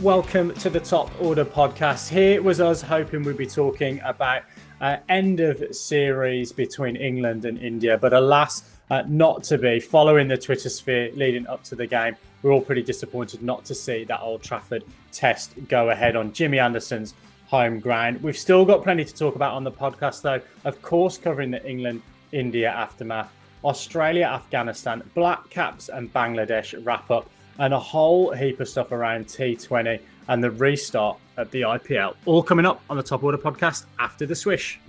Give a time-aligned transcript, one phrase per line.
[0.00, 2.08] welcome to the Top Order podcast.
[2.08, 4.42] Here was us hoping we'd be talking about
[4.80, 9.80] uh, end of series between England and India, but alas, uh, not to be.
[9.80, 13.74] Following the Twitter sphere leading up to the game, we're all pretty disappointed not to
[13.74, 17.14] see that Old Trafford test go ahead on Jimmy Anderson's
[17.48, 18.22] home ground.
[18.22, 20.40] We've still got plenty to talk about on the podcast, though.
[20.64, 23.32] Of course, covering the England India aftermath,
[23.64, 29.26] Australia, Afghanistan, Black Caps, and Bangladesh wrap up, and a whole heap of stuff around
[29.26, 32.14] T20 and the restart at the IPL.
[32.26, 34.80] All coming up on the Top Order podcast after the swish.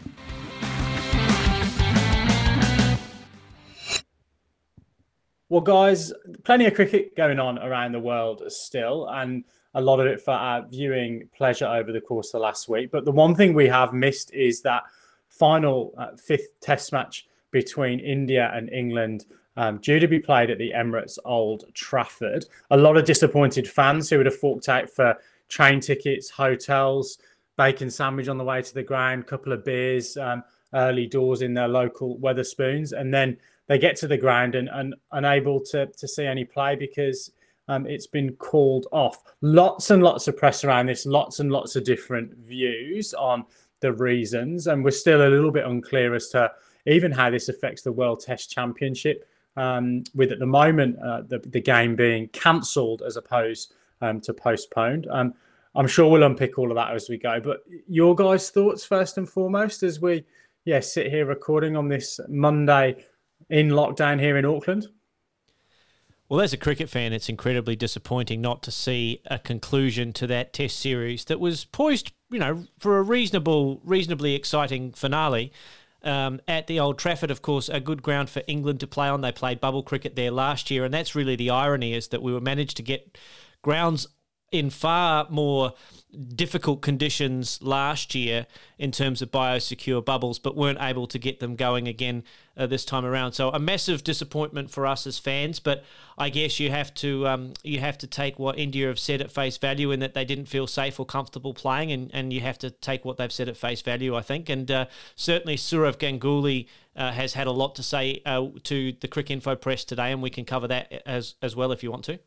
[5.50, 10.06] Well, guys, plenty of cricket going on around the world still, and a lot of
[10.06, 12.92] it for our viewing pleasure over the course of the last week.
[12.92, 14.84] But the one thing we have missed is that
[15.28, 19.26] final uh, fifth test match between India and England
[19.60, 22.46] um, due to be played at the Emirates Old Trafford.
[22.72, 25.18] A lot of disappointed fans who would have forked out for
[25.50, 27.18] train tickets, hotels,
[27.58, 31.54] bacon sandwich on the way to the ground, couple of beers, um, early doors in
[31.54, 33.36] their local Wetherspoons, and then
[33.68, 37.30] they get to the ground and, and unable to, to see any play because
[37.68, 39.24] um, it's been called off.
[39.42, 43.44] Lots and lots of press around this, lots and lots of different views on
[43.82, 46.50] the reasons, and we're still a little bit unclear as to
[46.86, 49.26] even how this affects the World Test Championship
[49.60, 54.34] um, with at the moment uh, the, the game being cancelled as opposed um, to
[54.34, 55.08] postponed.
[55.12, 55.34] Um,
[55.76, 57.40] I'm sure we'll unpick all of that as we go.
[57.40, 60.24] But your guys' thoughts first and foremost as we
[60.66, 63.06] yeah sit here recording on this Monday
[63.50, 64.88] in lockdown here in Auckland.
[66.30, 70.54] Well, as a cricket fan, it's incredibly disappointing not to see a conclusion to that
[70.54, 75.52] Test series that was poised, you know, for a reasonable, reasonably exciting finale
[76.04, 79.22] um, at the Old Trafford, of course, a good ground for England to play on.
[79.22, 82.34] They played bubble cricket there last year, and that's really the irony is that we
[82.34, 83.18] were managed to get
[83.62, 84.08] grounds
[84.52, 85.74] in far more
[86.36, 88.48] difficult conditions last year
[88.80, 92.24] in terms of biosecure bubbles, but weren't able to get them going again
[92.58, 93.34] uh, this time around.
[93.34, 95.60] So a massive disappointment for us as fans.
[95.60, 95.84] But
[96.18, 99.32] I guess you have to um, you have to take what India have said at
[99.32, 102.58] face value, in that they didn't feel safe or comfortable playing, and, and you have
[102.60, 104.16] to take what they've said at face value.
[104.16, 106.68] I think, and uh, certainly Sourav Ganguly.
[106.96, 110.30] Uh, has had a lot to say uh, to the Cricinfo Press today, and we
[110.30, 112.20] can cover that as as well if you want to.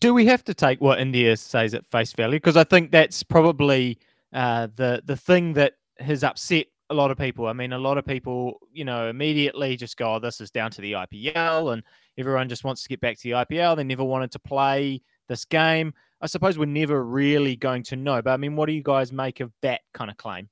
[0.00, 2.36] Do we have to take what India says at face value?
[2.36, 3.98] Because I think that's probably
[4.32, 7.46] uh, the the thing that has upset a lot of people.
[7.46, 10.70] I mean, a lot of people, you know, immediately just go, "Oh, this is down
[10.72, 11.82] to the IPL," and
[12.16, 13.76] everyone just wants to get back to the IPL.
[13.76, 15.92] They never wanted to play this game.
[16.20, 18.20] I suppose we're never really going to know.
[18.20, 20.48] But I mean, what do you guys make of that kind of claim?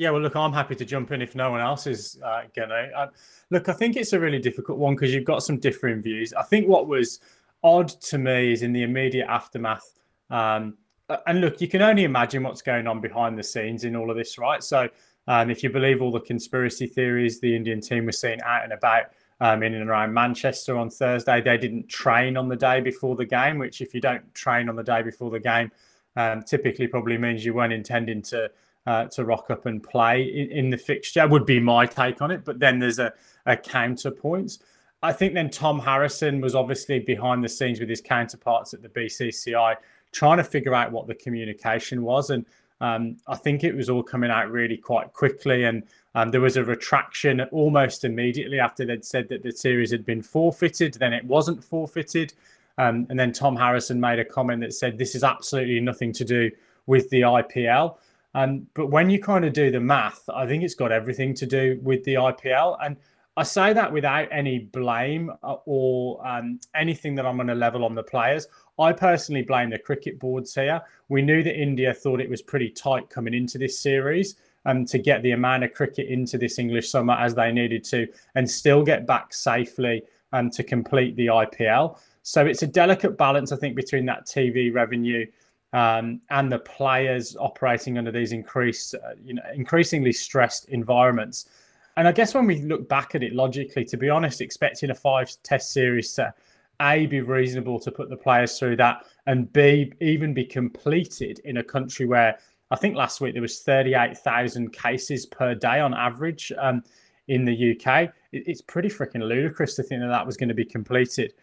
[0.00, 2.90] Yeah, well, look, I'm happy to jump in if no one else is uh, to.
[2.96, 3.08] Uh,
[3.50, 6.32] look, I think it's a really difficult one because you've got some differing views.
[6.32, 7.20] I think what was
[7.62, 9.92] odd to me is in the immediate aftermath.
[10.30, 10.78] Um,
[11.26, 14.16] and look, you can only imagine what's going on behind the scenes in all of
[14.16, 14.64] this, right?
[14.64, 14.88] So,
[15.28, 18.72] um, if you believe all the conspiracy theories the Indian team was seen out and
[18.72, 19.10] about
[19.42, 23.26] um, in and around Manchester on Thursday, they didn't train on the day before the
[23.26, 25.70] game, which, if you don't train on the day before the game,
[26.16, 28.50] um, typically probably means you weren't intending to
[28.86, 32.30] uh, to rock up and play in, in, the fixture would be my take on
[32.30, 32.44] it.
[32.44, 33.12] But then there's a,
[33.46, 34.58] a counterpoint.
[35.02, 38.88] I think then Tom Harrison was obviously behind the scenes with his counterparts at the
[38.88, 39.76] BCCI,
[40.12, 42.30] trying to figure out what the communication was.
[42.30, 42.44] And
[42.80, 45.64] um, I think it was all coming out really quite quickly.
[45.64, 45.82] And
[46.14, 50.22] um, there was a retraction almost immediately after they'd said that the series had been
[50.22, 50.94] forfeited.
[50.94, 52.32] Then it wasn't forfeited.
[52.78, 56.24] Um, and then Tom Harrison made a comment that said, This is absolutely nothing to
[56.24, 56.50] do
[56.86, 57.96] with the IPL.
[58.34, 61.46] Um, but when you kind of do the math, I think it's got everything to
[61.46, 62.76] do with the IPL.
[62.84, 62.96] And
[63.36, 67.84] I say that without any blame uh, or um, anything that I'm going to level
[67.84, 68.46] on the players.
[68.78, 70.80] I personally blame the cricket boards here.
[71.08, 74.98] We knew that India thought it was pretty tight coming into this series um, to
[74.98, 78.82] get the amount of cricket into this English summer as they needed to and still
[78.82, 80.02] get back safely
[80.32, 81.98] um, to complete the IPL.
[82.22, 85.26] So it's a delicate balance, I think, between that TV revenue
[85.72, 91.48] um, and the players operating under these increased, uh, you know, increasingly stressed environments.
[91.96, 94.94] And I guess when we look back at it logically, to be honest, expecting a
[94.94, 96.32] five-test series to
[96.80, 101.58] a be reasonable to put the players through that, and b even be completed in
[101.58, 102.38] a country where
[102.70, 106.82] I think last week there was 38,000 cases per day on average um,
[107.28, 108.12] in the UK.
[108.32, 111.34] it's pretty freaking ludicrous to think that that was going to be completed.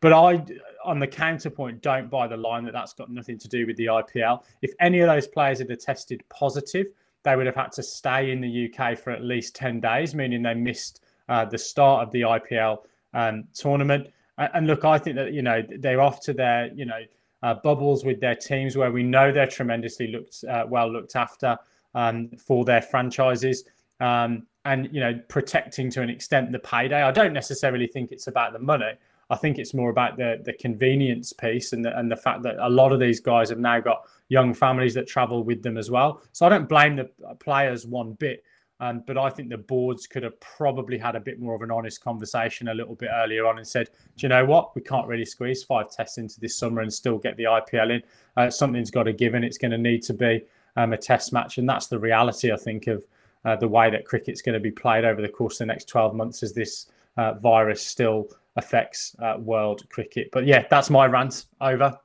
[0.00, 0.44] But I,
[0.86, 3.86] on the counterpoint, don't buy the line that that's got nothing to do with the
[3.86, 4.42] IPL.
[4.62, 6.86] If any of those players had tested positive,
[7.22, 10.42] they would have had to stay in the UK for at least 10 days, meaning
[10.42, 12.78] they missed uh, the start of the IPL
[13.14, 14.08] um, tournament.
[14.38, 17.00] And, look, I think that, you know, they're off to their, you know,
[17.42, 21.58] uh, bubbles with their teams where we know they're tremendously looked uh, well looked after
[21.94, 23.64] um, for their franchises.
[24.00, 27.02] Um, and you know, protecting to an extent the payday.
[27.02, 28.92] I don't necessarily think it's about the money.
[29.30, 32.56] I think it's more about the the convenience piece and the, and the fact that
[32.58, 35.90] a lot of these guys have now got young families that travel with them as
[35.90, 36.22] well.
[36.32, 38.42] So I don't blame the players one bit.
[38.78, 41.70] Um, but I think the boards could have probably had a bit more of an
[41.70, 44.74] honest conversation a little bit earlier on and said, do you know what?
[44.76, 48.02] We can't really squeeze five tests into this summer and still get the IPL in.
[48.36, 50.42] Uh, something's got to give, and it's going to need to be
[50.76, 51.56] um, a test match.
[51.56, 53.02] And that's the reality, I think, of
[53.46, 55.88] uh, the way that cricket's going to be played over the course of the next
[55.88, 60.28] 12 months as this uh, virus still affects uh, world cricket.
[60.32, 61.46] But yeah, that's my rant.
[61.60, 61.98] Over.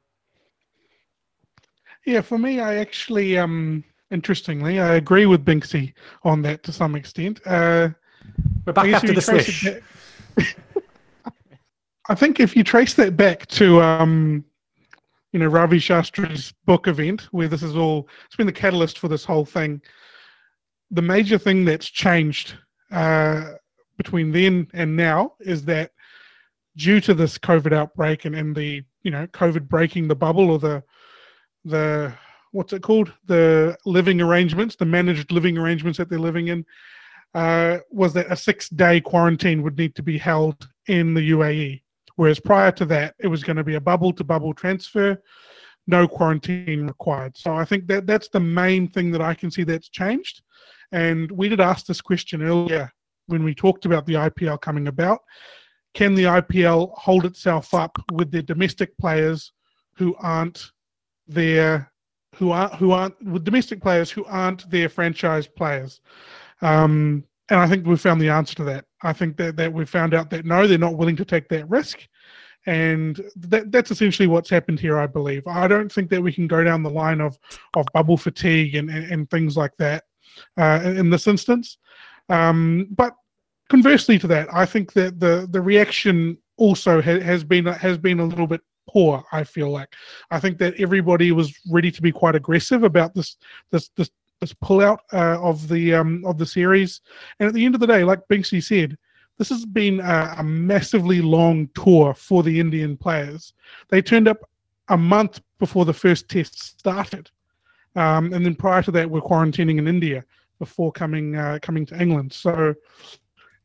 [2.05, 4.79] Yeah, for me, I actually um interestingly.
[4.79, 5.93] I agree with Binksy
[6.23, 7.39] on that to some extent.
[7.45, 7.89] Uh,
[8.65, 9.67] We're back after the swish.
[12.09, 14.43] I think if you trace that back to, um,
[15.31, 19.07] you know, Ravi Shastri's book event, where this is all, it's been the catalyst for
[19.07, 19.81] this whole thing.
[20.89, 22.55] The major thing that's changed
[22.91, 23.53] uh,
[23.97, 25.91] between then and now is that
[26.77, 30.59] due to this COVID outbreak and, and the, you know, COVID breaking the bubble or
[30.59, 30.83] the,
[31.65, 32.13] the
[32.51, 33.13] what's it called?
[33.25, 36.65] The living arrangements, the managed living arrangements that they're living in,
[37.33, 41.81] uh, was that a six day quarantine would need to be held in the UAE.
[42.15, 45.21] Whereas prior to that, it was going to be a bubble to bubble transfer,
[45.87, 47.37] no quarantine required.
[47.37, 50.41] So I think that that's the main thing that I can see that's changed.
[50.91, 52.91] And we did ask this question earlier
[53.27, 55.19] when we talked about the IPL coming about.
[55.93, 59.51] Can the IPL hold itself up with their domestic players
[59.95, 60.71] who aren't
[61.27, 61.91] their
[62.35, 66.01] who aren't who aren't with domestic players who aren't their franchise players.
[66.61, 68.85] Um, and I think we found the answer to that.
[69.03, 71.69] I think that, that we found out that no, they're not willing to take that
[71.69, 72.07] risk.
[72.65, 75.45] And that, that's essentially what's happened here, I believe.
[75.47, 77.37] I don't think that we can go down the line of,
[77.75, 80.03] of bubble fatigue and, and, and things like that
[80.57, 81.77] uh, in this instance.
[82.29, 83.15] Um, but
[83.71, 88.19] conversely to that, I think that the, the reaction also ha- has been has been
[88.19, 89.23] a little bit poor.
[89.31, 89.95] I feel like
[90.29, 93.37] I think that everybody was ready to be quite aggressive about this
[93.71, 97.01] this this this pullout uh, of the um, of the series.
[97.39, 98.97] And at the end of the day, like Binksy said,
[99.37, 103.53] this has been a, a massively long tour for the Indian players.
[103.89, 104.39] They turned up
[104.89, 107.31] a month before the first test started,
[107.95, 110.25] um, and then prior to that, we're quarantining in India
[110.59, 112.33] before coming uh, coming to England.
[112.33, 112.75] So.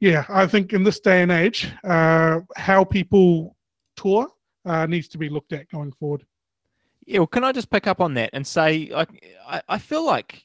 [0.01, 3.57] Yeah, I think in this day and age, uh, how people
[3.97, 4.29] tour
[4.65, 6.25] uh, needs to be looked at going forward.
[7.07, 10.05] Yeah, well, can I just pick up on that and say, like, I, I feel
[10.05, 10.45] like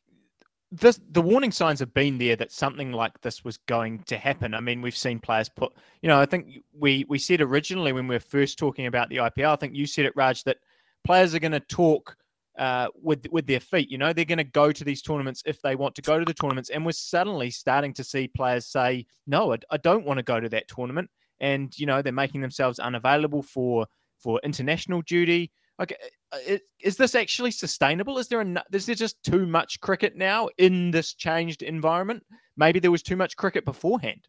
[0.71, 4.53] this the warning signs have been there that something like this was going to happen.
[4.53, 8.07] I mean, we've seen players put, you know, I think we we said originally when
[8.07, 10.57] we were first talking about the IPL, I think you said it, Raj, that
[11.03, 12.15] players are going to talk
[12.61, 13.89] uh, with with their feet.
[13.89, 16.25] You know, they're going to go to these tournaments if they want to go to
[16.25, 20.19] the tournaments, and we're suddenly starting to see players say, "No, I, I don't want
[20.19, 21.09] to go to that tournament,"
[21.39, 23.87] and you know, they're making themselves unavailable for
[24.19, 25.51] for international duty.
[25.81, 25.95] Okay,
[26.31, 28.19] uh, is this actually sustainable?
[28.19, 32.23] Is there a, is there just too much cricket now in this changed environment?
[32.57, 34.27] Maybe there was too much cricket beforehand.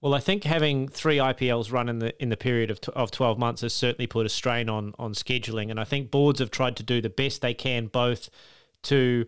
[0.00, 3.10] Well, I think having three IPLs run in the in the period of, t- of
[3.10, 6.50] 12 months has certainly put a strain on on scheduling, and I think boards have
[6.50, 8.30] tried to do the best they can both
[8.84, 9.26] to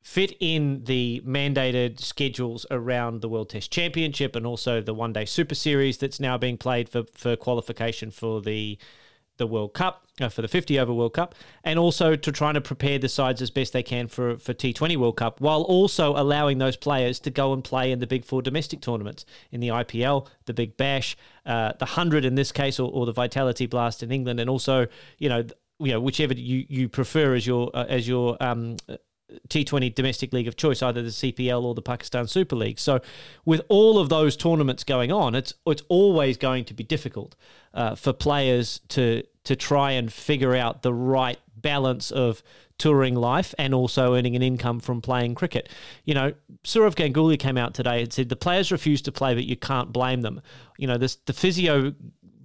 [0.00, 5.24] fit in the mandated schedules around the World Test Championship and also the One Day
[5.24, 8.78] Super Series that's now being played for, for qualification for the
[9.38, 12.60] the World Cup uh, for the 50 over World Cup, and also to trying to
[12.60, 16.58] prepare the sides as best they can for for T20 World Cup, while also allowing
[16.58, 20.26] those players to go and play in the big four domestic tournaments in the IPL,
[20.46, 21.16] the Big Bash,
[21.46, 24.86] uh, the hundred in this case, or, or, the Vitality Blast in England, and also
[25.18, 25.44] you know
[25.78, 28.76] you know whichever you, you prefer as your uh, as your um,
[29.48, 32.78] T20 domestic league of choice, either the CPL or the Pakistan Super League.
[32.78, 33.00] So,
[33.44, 37.36] with all of those tournaments going on, it's it's always going to be difficult
[37.74, 42.42] uh, for players to to try and figure out the right balance of
[42.78, 45.68] touring life and also earning an income from playing cricket.
[46.04, 46.32] You know,
[46.64, 49.92] Sourav Ganguly came out today and said the players refuse to play, but you can't
[49.92, 50.40] blame them.
[50.78, 51.92] You know, this the physio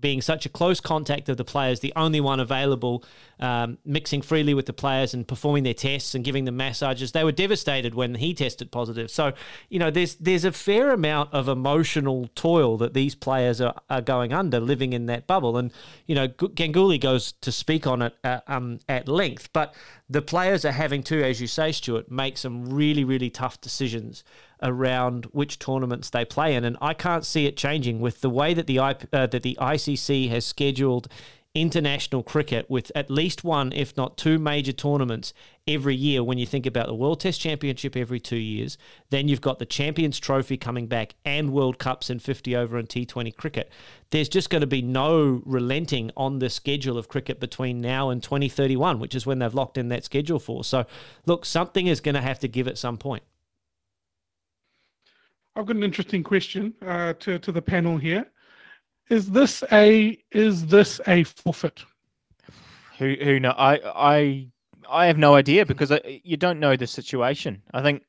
[0.03, 3.05] being such a close contact of the players, the only one available,
[3.39, 7.13] um, mixing freely with the players and performing their tests and giving them massages.
[7.13, 9.09] They were devastated when he tested positive.
[9.09, 9.31] So,
[9.69, 14.01] you know, there's there's a fair amount of emotional toil that these players are, are
[14.01, 15.55] going under living in that bubble.
[15.55, 15.71] And,
[16.05, 19.53] you know, Ganguly goes to speak on it uh, um, at length.
[19.53, 19.73] But
[20.09, 24.25] the players are having to, as you say, Stuart, make some really, really tough decisions
[24.63, 28.53] around which tournaments they play in, and I can't see it changing with the way
[28.53, 31.07] that the uh, that the ICC has scheduled
[31.55, 35.33] international cricket with at least one, if not two major tournaments
[35.67, 38.75] every year when you think about the World Test Championship every two years.
[39.11, 42.89] Then you've got the Champions Trophy coming back and World Cups in 50 over and
[42.89, 43.71] T20 cricket.
[44.09, 48.23] There's just going to be no relenting on the schedule of cricket between now and
[48.23, 50.63] 2031, which is when they've locked in that schedule for.
[50.63, 50.85] So,
[51.27, 53.23] look, something is going to have to give at some point.
[55.55, 58.25] I've got an interesting question uh, to to the panel here.
[59.09, 61.83] Is this a is this a forfeit?
[62.97, 63.53] Who who know?
[63.57, 64.47] I I
[64.89, 67.61] I have no idea because I, you don't know the situation.
[67.73, 68.03] I think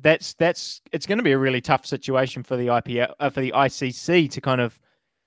[0.00, 3.40] that's that's it's going to be a really tough situation for the IPL uh, for
[3.40, 4.78] the ICC to kind of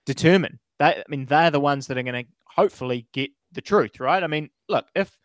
[0.05, 0.59] determine.
[0.79, 4.23] That I mean, they're the ones that are going to hopefully get the truth, right?
[4.23, 5.17] I mean, look, if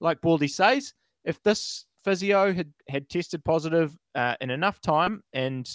[0.00, 5.68] like Baldy says, if this physio had had tested positive uh, in enough time and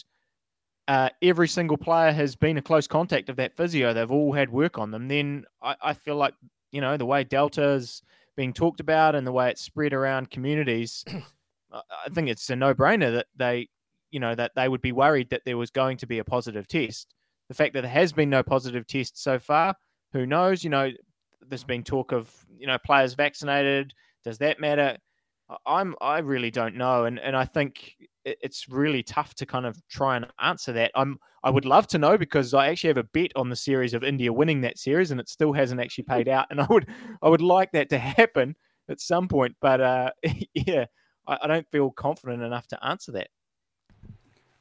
[0.88, 3.94] uh, every single player has been a close contact of that physio.
[3.94, 5.08] They've all had work on them.
[5.08, 6.34] Then I, I feel like
[6.72, 8.02] you know the way Delta is
[8.36, 11.06] being talked about and the way it's spread around communities.
[11.72, 13.70] I think it's a no-brainer that they,
[14.12, 16.68] you know, that they would be worried that there was going to be a positive
[16.68, 17.16] test.
[17.48, 19.76] The fact that there has been no positive test so far,
[20.12, 20.64] who knows?
[20.64, 20.92] You know,
[21.48, 23.94] there's been talk of you know players vaccinated.
[24.24, 24.98] Does that matter?
[25.66, 29.78] I'm I really don't know, and and I think it's really tough to kind of
[29.90, 30.92] try and answer that.
[30.96, 33.94] I'm I would love to know because I actually have a bet on the series
[33.94, 36.48] of India winning that series, and it still hasn't actually paid out.
[36.50, 36.88] And I would
[37.22, 38.56] I would like that to happen
[38.90, 40.12] at some point, but uh,
[40.54, 40.86] yeah,
[41.28, 43.28] I, I don't feel confident enough to answer that.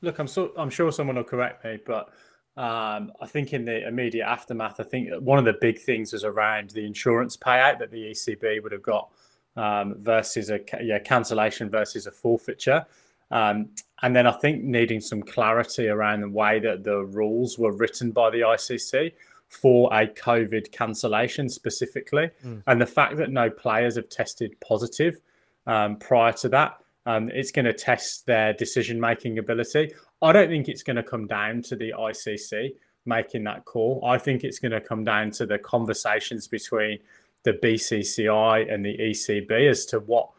[0.00, 2.12] Look, I'm so I'm sure someone will correct me, but
[2.56, 6.24] um, I think in the immediate aftermath, I think one of the big things was
[6.24, 9.10] around the insurance payout that the ECB would have got
[9.56, 12.84] um, versus a yeah, cancellation versus a forfeiture.
[13.32, 13.70] Um,
[14.02, 18.10] and then I think needing some clarity around the way that the rules were written
[18.10, 19.12] by the ICC
[19.48, 22.62] for a COVID cancellation specifically, mm.
[22.66, 25.20] and the fact that no players have tested positive
[25.66, 29.92] um, prior to that, um, it's going to test their decision making ability.
[30.20, 32.74] I don't think it's going to come down to the ICC
[33.04, 34.02] making that call.
[34.04, 36.98] I think it's going to come down to the conversations between
[37.42, 40.30] the BCCI and the ECB as to what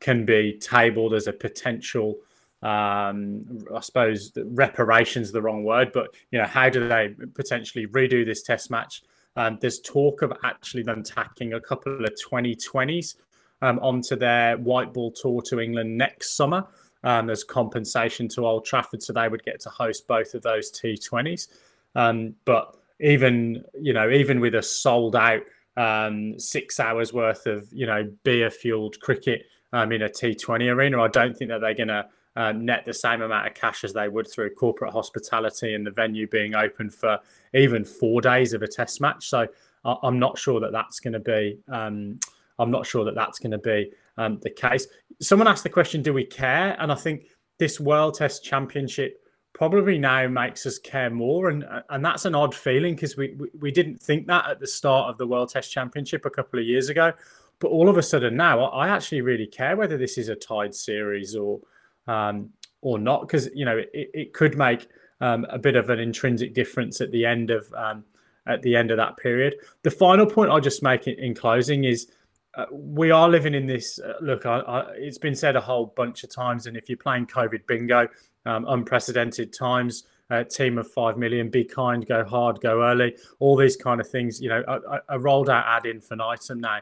[0.00, 2.16] can be tabled as a potential
[2.62, 7.86] um, I suppose reparations is the wrong word, but you know, how do they potentially
[7.86, 9.02] redo this test match?
[9.36, 13.16] Um, there's talk of actually them tacking a couple of T20s
[13.62, 16.66] um, onto their white ball tour to England next summer
[17.04, 20.72] um, as compensation to Old Trafford, so they would get to host both of those
[20.72, 21.48] T20s.
[21.94, 25.42] Um, but even you know, even with a sold out
[25.76, 31.02] um, six hours worth of you know beer fueled cricket um, in a T20 arena.
[31.02, 33.92] I don't think that they're going to uh, net the same amount of cash as
[33.92, 37.18] they would through corporate hospitality and the venue being open for
[37.54, 39.28] even four days of a test match.
[39.28, 39.46] So
[39.84, 41.58] I- am not sure that that's going to be.
[41.68, 42.18] Um,
[42.58, 44.86] I'm not sure that that's going to be um, the case.
[45.20, 47.26] Someone asked the question, "Do we care?" And I think
[47.58, 49.20] this World Test Championship
[49.56, 53.48] probably now makes us care more and and that's an odd feeling because we, we,
[53.58, 56.66] we didn't think that at the start of the world test championship a couple of
[56.66, 57.10] years ago
[57.58, 60.74] but all of a sudden now i actually really care whether this is a tied
[60.74, 61.58] series or
[62.06, 62.50] um,
[62.82, 64.88] or not because you know it, it could make
[65.20, 68.04] um, a bit of an intrinsic difference at the end of um,
[68.46, 71.84] at the end of that period the final point i'll just make in, in closing
[71.84, 72.10] is
[72.54, 75.92] uh, we are living in this uh, look I, I, it's been said a whole
[75.96, 78.08] bunch of times and if you're playing covid bingo
[78.46, 80.04] um, unprecedented times.
[80.28, 84.08] Uh, team of five million, be kind, go hard, go early, all these kind of
[84.08, 84.40] things.
[84.40, 86.80] You know, a rolled out ad infinitum now.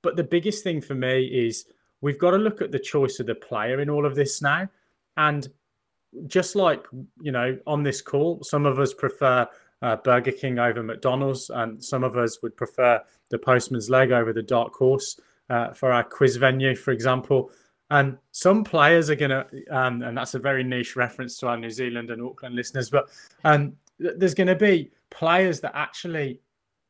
[0.00, 1.66] But the biggest thing for me is
[2.00, 4.68] we've got to look at the choice of the player in all of this now.
[5.16, 5.48] And
[6.26, 6.84] just like,
[7.20, 9.46] you know, on this call, some of us prefer
[9.82, 13.00] uh, Burger King over McDonald's, and some of us would prefer
[13.30, 17.50] the Postman's Leg over the Dark Horse uh, for our quiz venue, for example.
[17.90, 21.56] And some players are going to, um, and that's a very niche reference to our
[21.56, 23.08] New Zealand and Auckland listeners, but
[23.44, 26.40] um, there's going to be players that actually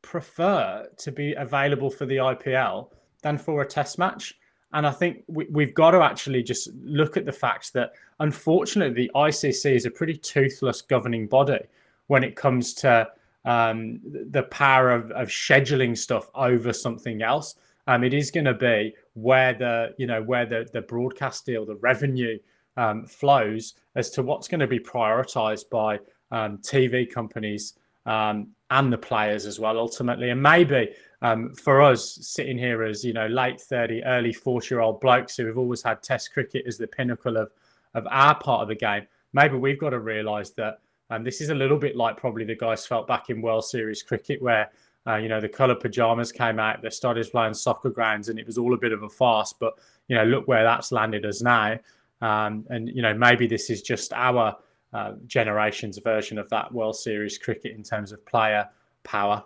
[0.01, 2.89] prefer to be available for the IPL
[3.21, 4.37] than for a test match.
[4.73, 9.07] And I think we, have got to actually just look at the fact that unfortunately
[9.07, 11.61] the ICC is a pretty toothless governing body
[12.07, 13.07] when it comes to
[13.45, 17.55] um, the power of, of scheduling stuff over something else.
[17.87, 21.65] Um, it is going to be where the you know where the the broadcast deal,
[21.65, 22.37] the revenue
[22.77, 25.99] um, flows as to what's going to be prioritized by
[26.31, 27.73] um, TV companies
[28.05, 30.29] um, and the players as well ultimately.
[30.29, 34.81] And maybe um, for us sitting here as you know late thirty, early forty year
[34.81, 37.51] old blokes who have always had Test cricket as the pinnacle of
[37.93, 40.79] of our part of the game, maybe we've got to realise that.
[41.11, 44.03] Um, this is a little bit like probably the guys felt back in World Series
[44.03, 44.69] cricket, where
[45.07, 46.81] Uh, you know, the color pajamas came out.
[46.81, 49.53] They started playing soccer grounds, and it was all a bit of a farce.
[49.53, 49.73] But
[50.07, 51.79] you know, look where that's landed us now.
[52.21, 54.57] Um, and you know, maybe this is just our
[54.93, 58.67] uh, generation's version of that World Series cricket in terms of player
[59.03, 59.43] power.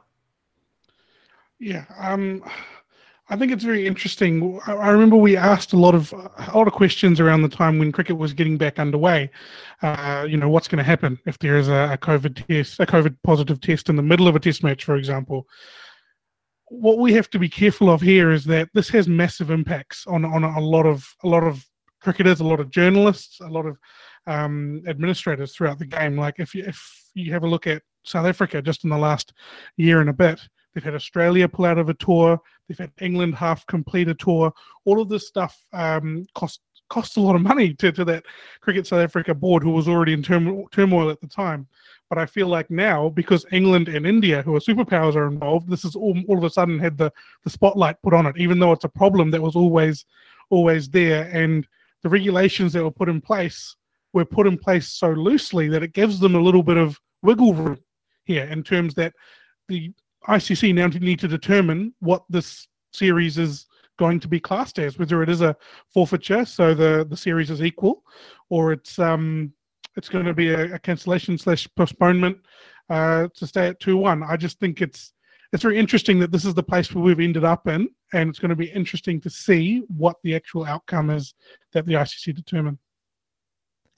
[1.59, 2.43] Yeah, um,
[3.29, 4.59] I think it's very interesting.
[4.67, 7.91] I remember we asked a lot of a lot of questions around the time when
[7.91, 9.29] cricket was getting back underway.
[9.81, 12.85] Uh, you know, what's going to happen if there is a, a COVID test, a
[12.85, 15.47] COVID positive test in the middle of a test match, for example?
[16.67, 20.25] What we have to be careful of here is that this has massive impacts on
[20.25, 21.65] on a lot of a lot of
[22.01, 23.77] cricketers, a lot of journalists, a lot of
[24.27, 26.17] um, administrators throughout the game.
[26.17, 29.33] Like if you, if you have a look at South Africa just in the last
[29.77, 30.39] year and a bit,
[30.73, 34.51] they've had Australia pull out of a tour, they've had England half complete a tour.
[34.85, 38.23] All of this stuff um, cost costs a lot of money to, to that
[38.61, 41.67] Cricket South Africa board, who was already in turmoil, turmoil at the time.
[42.09, 45.85] But I feel like now, because England and India, who are superpowers, are involved, this
[45.85, 47.11] is all, all of a sudden had the,
[47.43, 50.05] the spotlight put on it, even though it's a problem that was always
[50.49, 51.23] always there.
[51.33, 51.67] And
[52.03, 53.75] the regulations that were put in place
[54.13, 57.53] were put in place so loosely that it gives them a little bit of wiggle
[57.53, 57.79] room
[58.25, 59.13] here in terms that
[59.67, 59.91] the
[60.27, 63.65] ICC now need to determine what this series is
[63.99, 65.55] going to be classed as, whether it is a
[65.93, 68.03] forfeiture, so the, the series is equal,
[68.49, 69.53] or it's um
[69.95, 72.37] it's going to be a, a cancellation slash postponement
[72.89, 74.23] uh, to stay at two one.
[74.23, 75.13] I just think it's
[75.51, 78.39] it's very interesting that this is the place where we've ended up in, and it's
[78.39, 81.35] going to be interesting to see what the actual outcome is
[81.73, 82.79] that the ICC determine.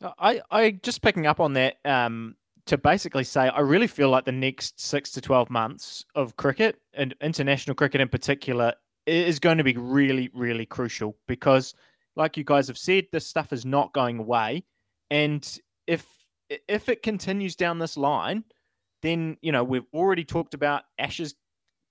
[0.02, 2.36] I, I just picking up on that um,
[2.66, 6.80] to basically say I really feel like the next six to twelve months of cricket
[6.94, 8.74] and international cricket in particular
[9.06, 11.74] is going to be really really crucial because,
[12.16, 14.64] like you guys have said, this stuff is not going away,
[15.10, 16.06] and if
[16.68, 18.44] if it continues down this line,
[19.02, 21.36] then you know we've already talked about Ashes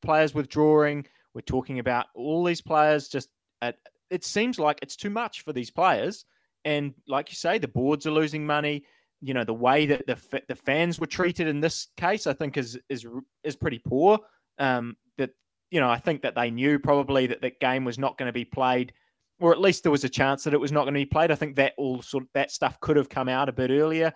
[0.03, 1.07] players withdrawing.
[1.35, 3.29] We're talking about all these players just.
[3.62, 3.79] At,
[4.11, 6.27] it seems like it's too much for these players
[6.64, 8.85] and like you say, the boards are losing money.
[9.20, 12.57] You know, the way that the the fans were treated in this case, I think
[12.57, 13.07] is is
[13.42, 14.18] is pretty poor.
[14.59, 15.31] Um, that
[15.70, 18.33] you know, I think that they knew probably that that game was not going to
[18.33, 18.92] be played,
[19.40, 21.31] or at least there was a chance that it was not going to be played.
[21.31, 24.12] I think that all sort of that stuff could have come out a bit earlier,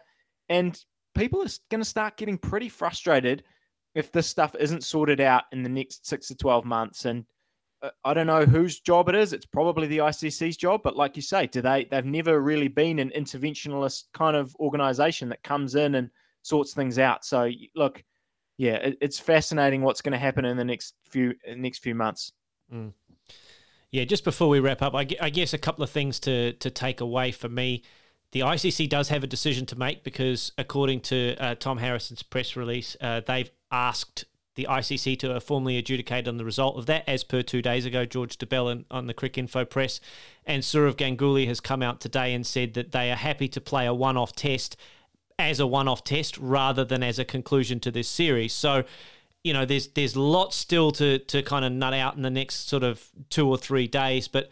[0.48, 0.78] and
[1.14, 3.44] people are going to start getting pretty frustrated
[3.94, 7.06] if this stuff isn't sorted out in the next six to twelve months.
[7.06, 7.24] And
[8.04, 9.32] I don't know whose job it is.
[9.32, 11.84] It's probably the ICC's job, but like you say, do they?
[11.84, 16.10] They've never really been an interventionist kind of organization that comes in and
[16.42, 17.24] sorts things out.
[17.24, 18.02] So look,
[18.56, 22.32] yeah, it, it's fascinating what's going to happen in the next few next few months.
[22.72, 22.92] Mm.
[23.90, 26.70] Yeah, just before we wrap up, I, I guess a couple of things to to
[26.70, 27.84] take away for me.
[28.32, 32.56] The ICC does have a decision to make because, according to uh, Tom Harrison's press
[32.56, 34.26] release, uh, they've asked
[34.58, 38.04] the ICC to formally adjudicate on the result of that, as per two days ago,
[38.04, 40.00] George Dobell on the Cricinfo Press.
[40.44, 43.86] And Sourav Ganguly has come out today and said that they are happy to play
[43.86, 44.76] a one off test
[45.38, 48.52] as a one off test rather than as a conclusion to this series.
[48.52, 48.82] So,
[49.44, 52.68] you know, there's there's lots still to to kind of nut out in the next
[52.68, 54.26] sort of two or three days.
[54.26, 54.50] But,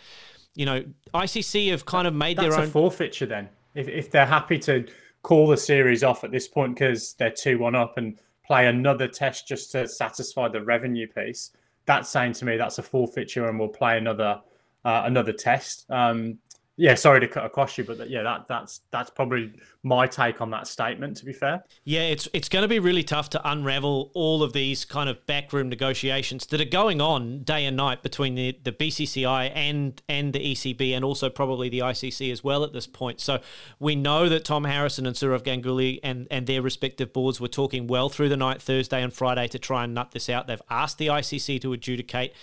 [0.54, 3.48] you know, ICC have kind of made That's their own forfeiture then.
[3.74, 4.86] If if they're happy to
[5.22, 9.08] call the series off at this point because they're two one up and play another
[9.08, 11.50] test just to satisfy the revenue piece,
[11.84, 14.40] that's saying to me that's a forfeiture and we'll play another
[14.84, 15.84] uh, another test.
[15.90, 16.38] Um,
[16.78, 19.50] yeah, sorry to cut across you, but yeah, that that's that's probably
[19.82, 21.16] my take on that statement.
[21.16, 24.52] To be fair, yeah, it's it's going to be really tough to unravel all of
[24.52, 28.72] these kind of backroom negotiations that are going on day and night between the, the
[28.72, 33.22] BCCI and and the ECB, and also probably the ICC as well at this point.
[33.22, 33.40] So
[33.78, 37.86] we know that Tom Harrison and Sourav Ganguly and and their respective boards were talking
[37.86, 40.46] well through the night Thursday and Friday to try and nut this out.
[40.46, 42.34] They've asked the ICC to adjudicate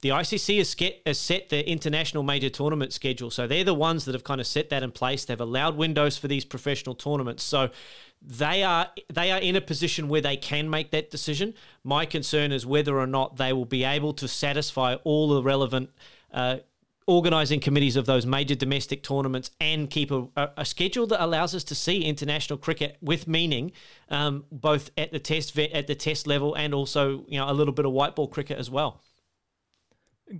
[0.00, 3.30] the ICC has, get, has set the international major tournament schedule.
[3.30, 5.24] So they're the ones that have kind of set that in place.
[5.24, 7.42] They've allowed windows for these professional tournaments.
[7.42, 7.70] So
[8.22, 11.54] they are they are in a position where they can make that decision.
[11.82, 15.90] My concern is whether or not they will be able to satisfy all the relevant
[16.32, 16.58] uh,
[17.06, 21.64] organising committees of those major domestic tournaments and keep a, a, schedule that allows us
[21.64, 23.72] to see international cricket with meaning,
[24.10, 27.72] um, both at the test at the test level and also you know a little
[27.72, 29.00] bit of white ball cricket as well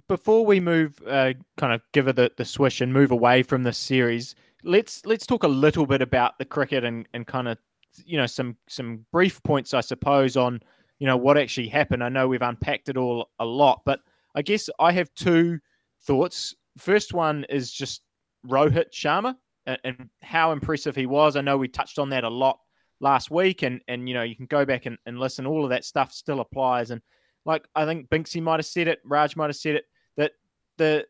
[0.08, 3.62] before we move, uh, kind of give it the, the swish and move away from
[3.62, 7.58] this series, let's let's talk a little bit about the cricket and, and kind of
[8.04, 10.60] you know some some brief points, I suppose, on
[10.98, 12.02] you know what actually happened.
[12.02, 14.00] I know we've unpacked it all a lot, but
[14.34, 15.58] I guess I have two
[16.02, 16.54] thoughts.
[16.76, 18.02] First one is just
[18.46, 19.34] Rohit Sharma
[19.66, 21.36] and, and how impressive he was.
[21.36, 22.58] I know we touched on that a lot
[23.00, 25.46] last week, and and you know you can go back and, and listen.
[25.46, 27.00] All of that stuff still applies, and
[27.48, 29.86] like I think Binksy might have said it, Raj might have said it,
[30.18, 30.32] that
[30.76, 31.06] the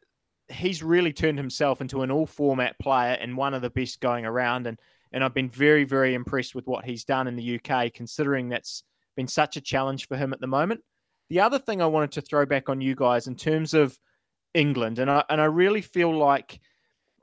[0.49, 4.25] he's really turned himself into an all format player and one of the best going
[4.25, 4.69] around.
[4.69, 4.79] And
[5.11, 8.85] and I've been very, very impressed with what he's done in the UK, considering that's
[9.17, 10.81] been such a challenge for him at the moment.
[11.29, 13.99] The other thing I wanted to throw back on you guys in terms of
[14.55, 16.61] England, and I and I really feel like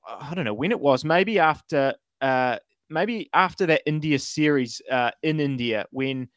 [0.06, 2.58] I don't know when it was, maybe after uh,
[2.90, 6.28] maybe after that India series uh, in India, when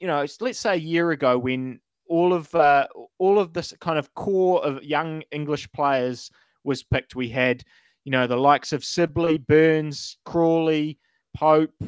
[0.00, 2.86] you know let's say a year ago when all of uh,
[3.18, 6.30] all of this kind of core of young English players
[6.64, 7.14] was picked.
[7.14, 7.62] We had
[8.04, 10.98] you know the likes of Sibley, Burns, Crawley,
[11.36, 11.82] Pope,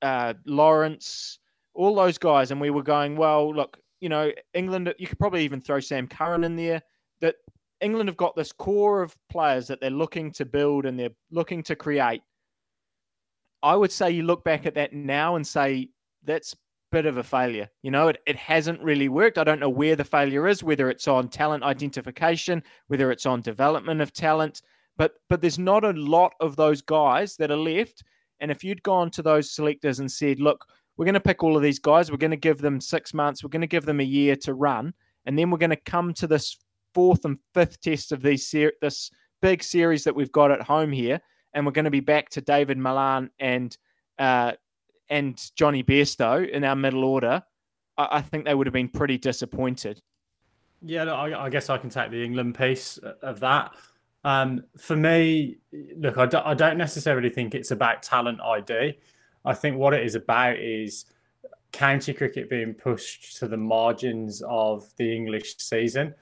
[0.00, 1.38] uh, Lawrence,
[1.74, 3.54] all those guys, and we were going well.
[3.54, 4.92] Look, you know England.
[4.98, 6.82] You could probably even throw Sam Curran in there.
[7.20, 7.34] That
[7.80, 11.62] England have got this core of players that they're looking to build and they're looking
[11.64, 12.22] to create.
[13.62, 15.90] I would say you look back at that now and say
[16.24, 16.54] that's
[16.90, 17.68] bit of a failure.
[17.82, 19.38] You know, it, it hasn't really worked.
[19.38, 23.40] I don't know where the failure is, whether it's on talent identification, whether it's on
[23.40, 24.62] development of talent,
[24.96, 28.02] but but there's not a lot of those guys that are left.
[28.40, 30.64] And if you'd gone to those selectors and said, look,
[30.96, 33.42] we're going to pick all of these guys, we're going to give them six months,
[33.42, 34.92] we're going to give them a year to run,
[35.26, 36.58] and then we're going to come to this
[36.94, 40.92] fourth and fifth test of these ser- this big series that we've got at home
[40.92, 41.20] here,
[41.54, 43.76] and we're going to be back to Dawid Malan and
[44.18, 44.52] uh,
[45.10, 47.42] and Jonny Bairstow in our middle order.
[47.96, 50.00] I, I, think they would have been pretty disappointed.
[50.82, 53.72] Yeah, I, I, guess I can take the England piece of that.
[54.24, 55.58] Um, for me,
[55.96, 58.98] look, I don't, I don't necessarily think it's about talent ID.
[59.44, 61.06] I think what it is about is
[61.72, 66.14] county cricket being pushed to the margins of the English season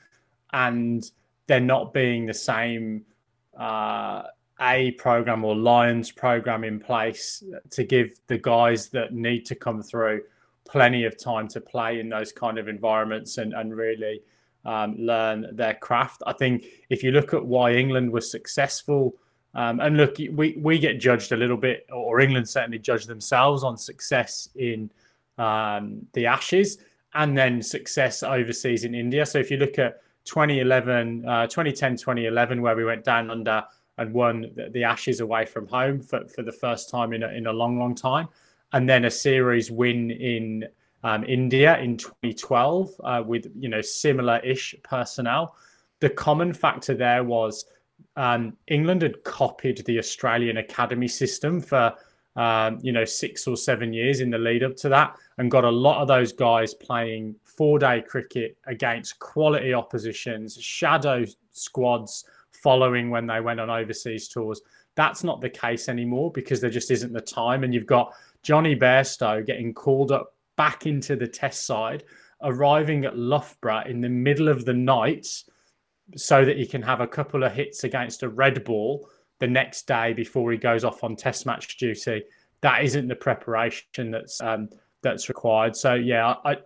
[0.52, 1.10] and
[1.46, 3.04] there not being the same
[3.58, 4.22] uh,
[4.60, 9.82] A program or Lions program in place to give the guys that need to come
[9.82, 10.22] through
[10.66, 14.22] plenty of time to play in those kind of environments and, and really
[14.64, 16.22] um, learn their craft.
[16.26, 19.14] I think if you look at why England was successful,
[19.54, 23.64] um, and look, we, we get judged a little bit, or England certainly judge themselves
[23.64, 24.90] on success in
[25.38, 26.78] um, the Ashes
[27.14, 29.24] and then success overseas in India.
[29.24, 33.64] So if you look at 2011, uh, 2010, 2011, where we went down under
[33.98, 37.46] and won the, Ashes away from home for, for the first time in a, in
[37.46, 38.28] a long, long time.
[38.72, 40.66] And then a series win in
[41.02, 45.54] um, India in 2012 uh, with, you know, similar-ish personnel.
[46.00, 47.64] The common factor there was
[48.16, 51.94] um, England had copied the Australian academy system for
[52.36, 55.64] um, you know, six or seven years in the lead up to that, and got
[55.64, 62.26] a lot of those guys playing four day cricket against quality oppositions, shadow squads
[62.66, 64.60] following when they went on overseas tours.
[64.96, 67.62] That's not the case anymore because there just isn't the time.
[67.62, 72.02] And you've got Jonny Bairstow getting called up back into the test side,
[72.42, 75.28] arriving at Loughborough in the middle of the night
[76.16, 79.86] so that he can have a couple of hits against a red ball the next
[79.86, 82.24] day before he goes off on test match duty.
[82.62, 84.70] That isn't the preparation that's um,
[85.02, 85.76] that's required.
[85.76, 86.56] So yeah, I,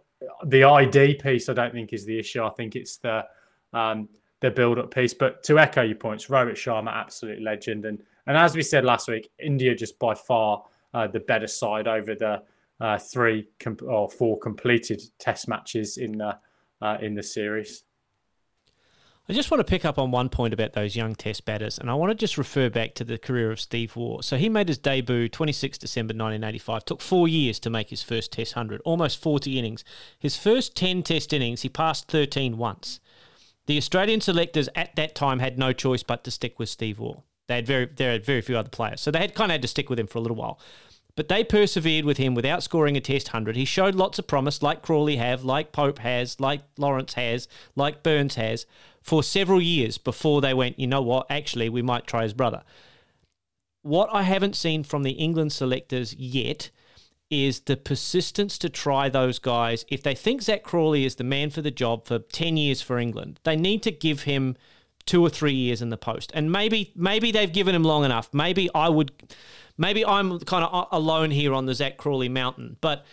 [0.47, 2.43] the ID piece I don't think is the issue.
[2.43, 3.27] I think it's the
[3.75, 4.09] um,
[4.41, 5.15] the build up piece.
[5.15, 9.09] But to echo your points, Rohit Sharma, absolute legend, and and as we said last
[9.09, 12.43] week, India just by far uh, the better side over the
[12.81, 13.49] uh, three
[13.87, 16.39] or four completed Test matches in the
[16.83, 17.85] uh, in the series.
[19.29, 21.89] I just want to pick up on one point about those young test batters, and
[21.89, 24.23] I want to just refer back to the career of Steve Waugh.
[24.23, 26.85] So he made his debut 26 December 1985.
[26.85, 29.85] Took four years to make his first Test 100, almost 40 innings.
[30.19, 32.99] His first 10 Test innings, he passed 13 once.
[33.71, 37.23] The Australian selectors at that time had no choice but to stick with Steve Waugh.
[37.47, 39.63] They had very, there had very few other players, so they had kind of had
[39.63, 40.59] to stick with him for a little while.
[41.15, 43.55] But they persevered with him without scoring a Test 100.
[43.55, 48.03] He showed lots of promise, like Crawley have, like Pope has, like Lawrence has, like
[48.03, 48.67] Burns has
[49.03, 52.65] for several years before they went, you know what, actually, we might try his brother.
[53.83, 56.71] What I haven't seen from the England selectors yet
[57.31, 59.85] is the persistence to try those guys.
[59.89, 62.99] If they think Zak Crawley is the man for the job for 10 years for
[62.99, 64.57] England, they need to give him
[65.07, 66.31] two or three years in the post.
[66.35, 68.29] And maybe maybe they've given him long enough.
[68.33, 69.13] Maybe I would
[69.79, 73.07] maybe I'm kind of alone here on the Zak Crawley mountain, but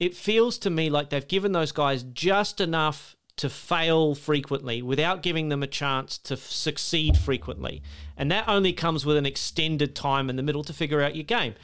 [0.00, 5.22] it feels to me like they've given those guys just enough to fail frequently without
[5.22, 7.82] giving them a chance to succeed frequently.
[8.16, 11.24] And that only comes with an extended time in the middle to figure out your
[11.24, 11.54] game.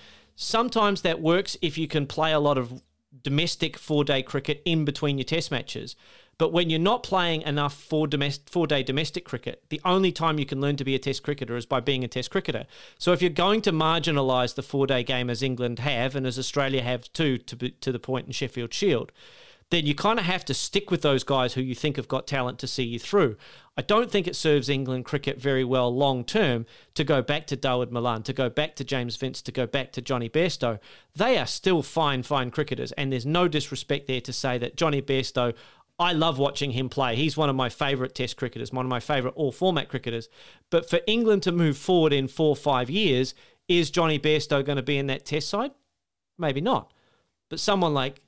[0.42, 2.83] Sometimes that works if you can play a lot of
[3.22, 5.96] domestic four day cricket in between your test matches.
[6.38, 10.38] But when you're not playing enough four, domestic, four day domestic cricket, the only time
[10.38, 12.64] you can learn to be a test cricketer is by being a test cricketer.
[12.98, 16.38] So if you're going to marginalise the four day game as England have and as
[16.38, 19.12] Australia have too, to, be, to the point in Sheffield Shield,
[19.70, 22.26] then you kind of have to stick with those guys who you think have got
[22.26, 23.37] talent to see you through.
[23.76, 27.56] I don't think it serves England cricket very well long term to go back to
[27.56, 30.80] Dawid Malan, to go back to James Vince, to go back to Jonny Bairstow.
[31.14, 35.00] They are still fine, fine cricketers, and there's no disrespect there to say that Jonny
[35.00, 35.54] Bairstow.
[36.00, 37.14] I love watching him play.
[37.14, 40.28] He's one of my favourite Test cricketers, one of my favourite all format cricketers.
[40.70, 43.35] But for England to move forward in four or five years,
[43.68, 45.72] is Jonny Bairstow going to be in that Test side?
[46.38, 46.92] Maybe not.
[47.50, 48.22] But someone like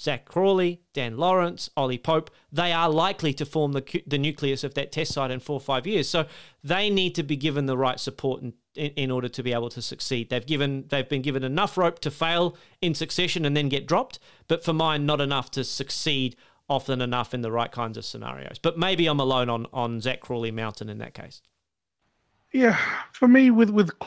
[0.00, 4.74] Zak Crawley, Dan Lawrence, Ollie Pope, they are likely to form the, the nucleus of
[4.74, 6.08] that test side in four or five years.
[6.08, 6.26] So
[6.62, 9.70] they need to be given the right support in, in, in, order to be able
[9.70, 10.30] to succeed.
[10.30, 14.20] They've given they've been given enough rope to fail in succession and then get dropped,
[14.46, 16.36] but for mine, not enough to succeed
[16.68, 18.58] often enough in the right kinds of scenarios.
[18.60, 21.42] But maybe I'm alone on on Zak Crawley Mountain in that case.
[22.52, 22.78] Yeah,
[23.12, 23.98] for me with with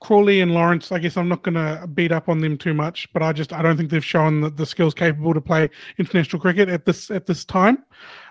[0.00, 3.12] Crawley and Lawrence, I guess I'm not going to beat up on them too much,
[3.12, 6.40] but I just I don't think they've shown the, the skills capable to play international
[6.40, 7.84] cricket at this at this time.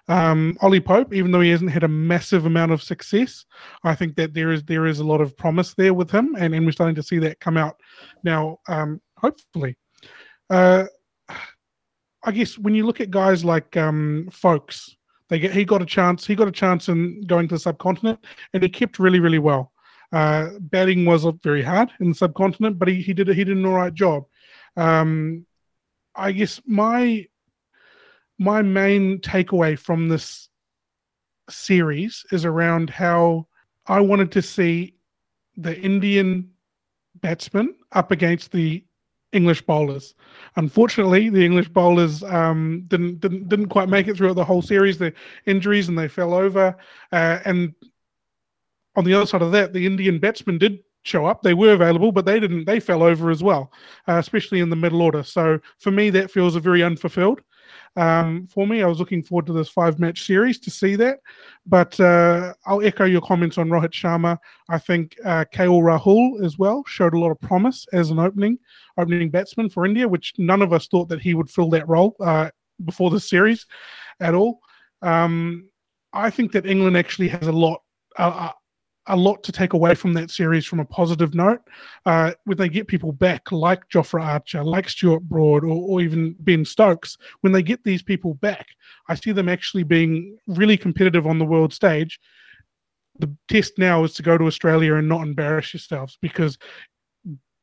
[0.08, 3.46] Um, Ollie Pope, even though he hasn't had a massive amount of success,
[3.84, 6.56] I think that there is there is a lot of promise there with him, and,
[6.56, 7.80] and we're starting to see that come out
[8.24, 8.58] now.
[8.68, 9.78] Um, hopefully,
[10.50, 10.86] uh,
[12.24, 14.96] I guess when you look at guys like um, Foakes,
[15.28, 16.26] they get he got a chance.
[16.26, 19.72] He got a chance in going to the subcontinent, and he kept really really well.
[20.12, 23.66] Uh, batting was very hard in the subcontinent, but he, he did he did an
[23.66, 24.26] all right job.
[24.76, 25.46] Um,
[26.16, 27.28] I guess my
[28.40, 30.50] my main takeaway from this
[31.50, 33.48] series is around how
[33.86, 34.96] I wanted to see
[35.58, 36.52] the Indian
[37.16, 38.84] batsmen up against the
[39.32, 40.16] English bowlers.
[40.56, 44.98] Unfortunately, the English bowlers um, didn't, didn't didn't quite make it throughout the whole series.
[44.98, 45.14] The
[45.46, 46.76] injuries and they fell over,
[47.12, 47.74] uh, and
[48.96, 51.42] on the other side of that, the Indian batsmen did show up.
[51.42, 52.66] They were available, but they didn't.
[52.66, 53.72] They fell over as well,
[54.08, 55.24] uh, especially in the middle order.
[55.24, 57.42] So for me, that feels a very unfulfilled.
[57.96, 61.20] Um, for me, I was looking forward to this five-match series to see that.
[61.66, 64.38] But uh, I'll echo your comments on Rohit Sharma.
[64.70, 68.58] I think uh, KL Rahul as well showed a lot of promise as an opening
[68.98, 72.16] opening batsman for India, which none of us thought that he would fill that role
[72.20, 72.50] uh,
[72.86, 73.66] before the series
[74.20, 74.60] at all.
[75.02, 75.70] Um,
[76.12, 77.82] I think that England actually has a lot.
[78.18, 78.52] Uh,
[79.10, 81.62] a lot to take away from that series from a positive note.
[82.06, 86.36] Uh, when they get people back like Jofra Archer, like Stuart Broad, or, or, even
[86.40, 88.68] Ben Stokes, when they get these people back,
[89.08, 92.20] I see them actually being really competitive on the world stage.
[93.20, 96.58] The test now is to go to Australia and not embarrass yourselves because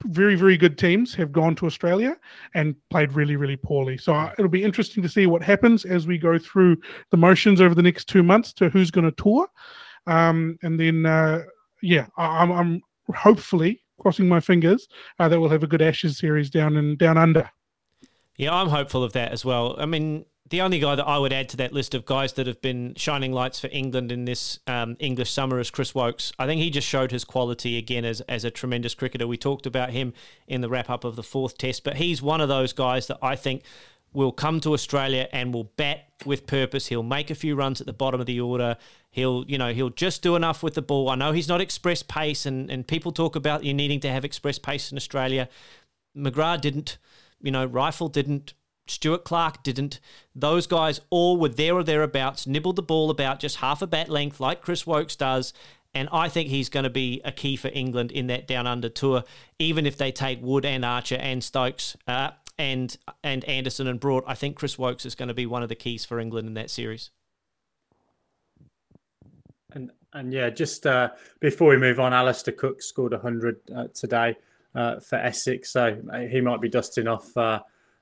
[0.04, 2.16] very, very good teams have gone to Australia
[2.54, 3.96] and played really, really poorly.
[3.96, 6.76] So uh, it'll be interesting to see what happens as we go through
[7.10, 9.48] the motions over the next two months to who's going to tour.
[10.06, 11.42] Um, and then, uh,
[11.82, 12.82] yeah, I, am I'm
[13.14, 14.88] hopefully crossing my fingers
[15.18, 17.50] uh, that we'll have a good Ashes series down and down under.
[18.36, 19.76] Yeah, I'm hopeful of that as well.
[19.78, 22.46] I mean, the only guy that I would add to that list of guys that
[22.46, 26.32] have been shining lights for England in this um, English summer is Chris Woakes.
[26.38, 29.26] I think he just showed his quality again as, as a tremendous cricketer.
[29.26, 30.12] We talked about him
[30.46, 33.18] in the wrap up of the fourth test, but he's one of those guys that
[33.22, 33.62] I think
[34.16, 36.86] will come to Australia and will bat with purpose.
[36.86, 38.78] He'll make a few runs at the bottom of the order.
[39.10, 41.10] He'll, you know, he'll just do enough with the ball.
[41.10, 44.24] I know he's not express pace, and, and people talk about you needing to have
[44.24, 45.50] express pace in Australia.
[46.16, 46.96] McGrath didn't,
[47.42, 48.54] you know, Reiffel didn't,
[48.86, 50.00] Stuart Clark didn't.
[50.34, 54.08] Those guys all were there or thereabouts, nibbled the ball about just half a bat
[54.08, 55.52] length, like Chris Woakes does.
[55.92, 58.88] And I think he's going to be a key for England in that down under
[58.88, 59.24] tour,
[59.58, 61.98] even if they take Wood and Archer and Stokes.
[62.06, 65.62] Uh, and and Anderson and Broad, I think Chris Woakes is going to be one
[65.62, 67.10] of the keys for England in that series.
[69.72, 74.36] And and yeah, just uh, before we move on, Alastair Cook scored 100 uh, today
[74.74, 77.60] uh, for Essex, so uh, he might be dusting off uh,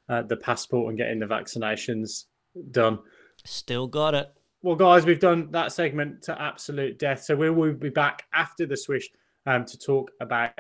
[0.08, 2.26] uh, the passport and getting the vaccinations
[2.70, 3.00] done.
[3.44, 4.32] Still got it.
[4.62, 8.64] Well, guys, we've done that segment to absolute death, so we will be back after
[8.64, 9.10] the swish
[9.46, 10.52] um, to talk about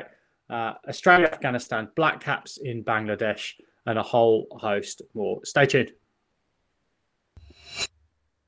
[0.50, 3.54] Australia, Afghanistan, Black Caps in Bangladesh
[3.86, 5.40] and a whole host more.
[5.44, 5.92] Stay tuned.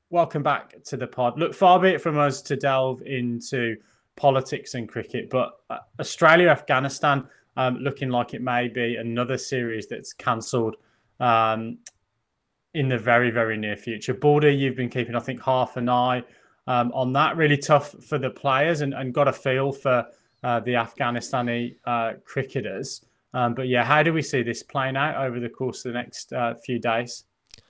[0.09, 1.37] Welcome back to the pod.
[1.37, 3.75] Look, far be it from us to delve into
[4.15, 9.87] politics and cricket, but uh, Australia, Afghanistan, um, looking like it may be another series
[9.87, 10.77] that's cancelled
[11.19, 11.79] um,
[12.73, 14.13] in the very, very near future.
[14.13, 16.23] Border, you've been keeping, I think, half an eye
[16.67, 17.35] um, on that.
[17.35, 20.05] Really tough for the players and, and got a feel for
[20.43, 23.03] uh, the Afghanistani uh, cricketers.
[23.37, 25.99] Um, but yeah, how do we see this playing out over the course of the
[25.99, 27.25] next uh, few days?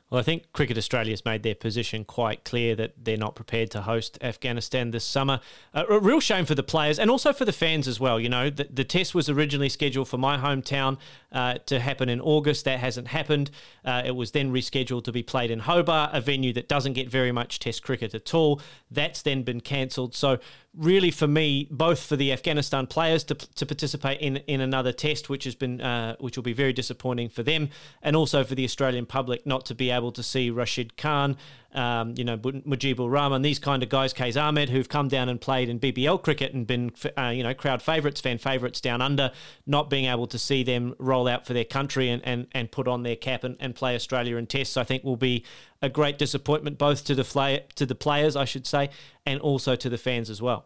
[0.09, 3.71] Well, I think Cricket Australia has made their position quite clear that they're not prepared
[3.71, 5.41] to host Afghanistan this summer.
[5.73, 8.17] Uh, a real shame for the players and also for the fans as well.
[8.17, 10.97] You know, the, the test was originally scheduled for my hometown
[11.31, 12.65] uh, to happen in August.
[12.65, 13.51] That hasn't happened.
[13.83, 17.09] Uh, it was then rescheduled to be played in Hobart, a venue that doesn't get
[17.09, 18.61] very much test cricket at all.
[18.89, 20.15] That's then been cancelled.
[20.15, 20.39] So
[20.77, 25.29] really for me, both for the Afghanistan players to, to participate in, in another test,
[25.29, 27.69] which has been uh, which will be very disappointing for them,
[28.01, 31.37] and also for the Australian public not to be able to see Rashid Khan,
[31.77, 35.29] um, you know, Mujeeb Ur Rahman, these kind of guys, Qais Ahmad, who've come down
[35.29, 39.01] and played in BBL cricket and been, uh, you know, crowd favourites, fan favourites down
[39.01, 39.31] under,
[39.65, 42.87] not being able to see them roll out for their country and, and, and put
[42.87, 45.45] on their cap and, and play Australia in tests, I think will be
[45.81, 48.89] a great disappointment both to the to the players, I should say,
[49.25, 50.65] and also to the fans as well.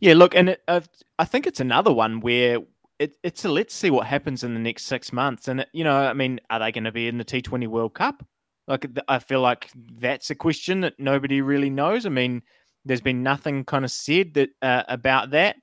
[0.00, 0.80] Yeah, look, and it, uh,
[1.18, 2.60] I think it's another one where
[2.98, 5.48] it, it's a let's see what happens in the next six months.
[5.48, 8.24] And, you know, I mean, are they going to be in the T20 World Cup?
[8.68, 12.04] Like, I feel like that's a question that nobody really knows.
[12.06, 12.42] I mean,
[12.84, 15.56] there's been nothing kind of said that uh, about that.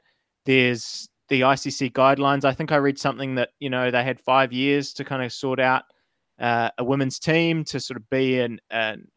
[0.45, 2.45] There's the ICC guidelines.
[2.45, 5.31] I think I read something that you know they had five years to kind of
[5.31, 5.83] sort out
[6.39, 9.07] uh, a women's team to sort of be an, an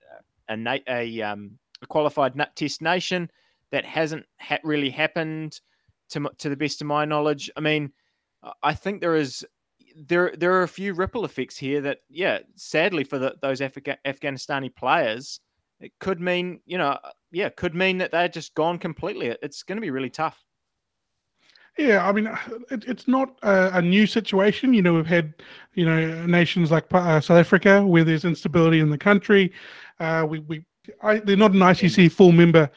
[0.49, 3.31] a, a, um, a qualified nut test nation.
[3.71, 5.61] That hasn't ha- really happened
[6.11, 7.51] to to the best of my knowledge.
[7.57, 7.93] I mean,
[8.63, 9.45] I think there is
[10.07, 13.99] there there are a few ripple effects here that, yeah, sadly for the, those Afga-
[14.07, 15.41] Afghanistani players,
[15.81, 16.99] it could mean you know,
[17.33, 19.35] yeah, could mean that they're just gone completely.
[19.43, 20.43] It's going to be really tough.
[21.77, 22.29] Yeah, I mean,
[22.71, 24.75] it, it's not a, a, new situation.
[24.75, 25.33] You know, we've had,
[25.75, 29.53] you know, nations like uh, South Africa where there's instability in the country.
[30.01, 30.65] Uh, we, we
[31.03, 32.71] I, they're not an ICC full member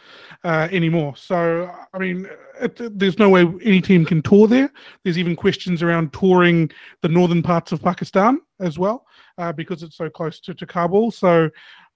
[0.44, 1.16] uh, anymore.
[1.16, 2.30] So, I mean,
[2.78, 4.72] there's no way any team can tour there.
[5.04, 6.72] There's even questions around touring
[7.02, 9.06] the northern parts of Pakistan as well
[9.38, 11.12] uh, because it's so close to, to Kabul.
[11.12, 11.50] So,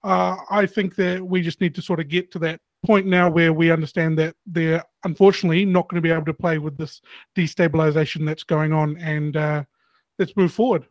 [0.04, 3.28] uh, I think that we just need to sort of get to that point now
[3.28, 7.00] where we understand that they're unfortunately not going to be able to play with this
[7.36, 9.64] destabilization that's going on, and uh,
[10.18, 10.86] let's move forward.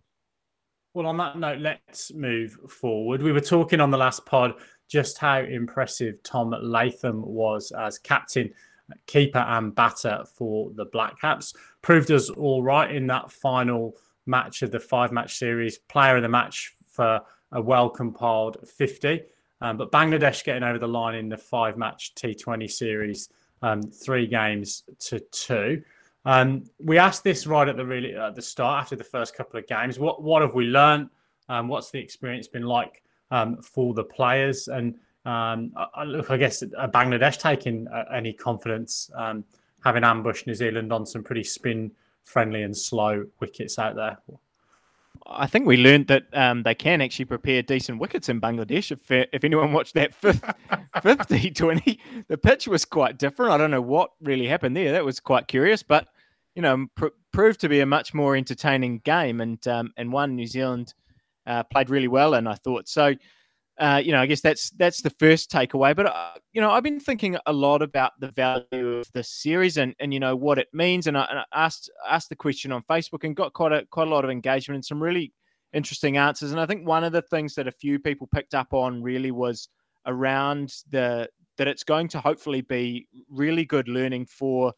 [0.94, 3.22] Well, on that note, let's move forward.
[3.22, 4.56] We were talking on the last pod
[4.90, 8.54] just how impressive Tom Latham was as captain,
[9.08, 11.54] keeper, and batter for the Black Caps.
[11.82, 13.96] Proved us all right in that final
[14.26, 17.22] match of the five match series, player of the match for
[17.52, 19.22] a well compiled 50.
[19.62, 23.30] Um, but Bangladesh getting over the line in the five match T20 series,
[23.62, 25.82] um, three games to two.
[26.26, 29.60] Um, we asked this right at the really at the start after the first couple
[29.60, 30.00] of games.
[30.00, 31.10] What what have we learned?
[31.48, 34.68] Um, what's the experience been like um, for the players?
[34.68, 39.44] And um, I, look, I guess uh, Bangladesh taking uh, any confidence, um,
[39.84, 41.92] having ambushed New Zealand on some pretty spin
[42.24, 44.18] friendly and slow wickets out there.
[45.28, 48.92] I think we learned that um, they can actually prepare decent wickets in Bangladesh.
[48.92, 50.44] If if anyone watched that fifth,
[51.02, 53.52] fifth T20, the pitch was quite different.
[53.52, 54.92] I don't know what really happened there.
[54.92, 56.08] That was quite curious, but
[56.54, 60.36] you know, pr- proved to be a much more entertaining game, and um, and one
[60.36, 60.94] New Zealand
[61.48, 63.16] uh, played really well, and I thought so
[63.78, 65.96] uh, you know, I guess that's that's the first takeaway.
[65.96, 69.78] But uh, you know, I've been thinking a lot about the value of the series
[69.78, 71.08] and and you know what it means.
[71.08, 74.08] And I, and I asked asked the question on Facebook and got quite a quite
[74.08, 75.34] a lot of engagement and some really
[75.74, 76.52] interesting answers.
[76.52, 79.32] And I think one of the things that a few people picked up on really
[79.32, 79.68] was
[80.06, 84.74] around the that it's going to hopefully be really good learning for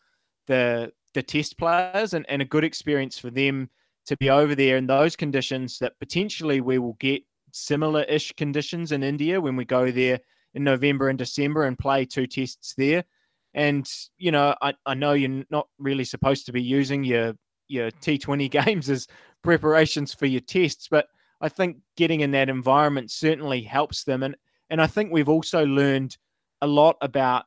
[0.47, 3.69] the the test players and, and a good experience for them
[4.07, 8.91] to be over there in those conditions that potentially we will get similar ish conditions
[8.91, 10.19] in India when we go there
[10.53, 13.03] in November and December and play two tests there.
[13.53, 17.33] And, you know, I, I know you're not really supposed to be using your
[17.67, 19.07] your T20 games as
[19.43, 21.07] preparations for your tests, but
[21.41, 24.23] I think getting in that environment certainly helps them.
[24.23, 24.36] And
[24.69, 26.17] and I think we've also learned
[26.62, 27.45] a lot about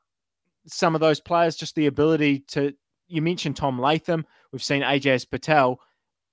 [0.66, 2.72] some of those players, just the ability to
[3.08, 5.80] you mentioned Tom Latham, we've seen Ajaz Patel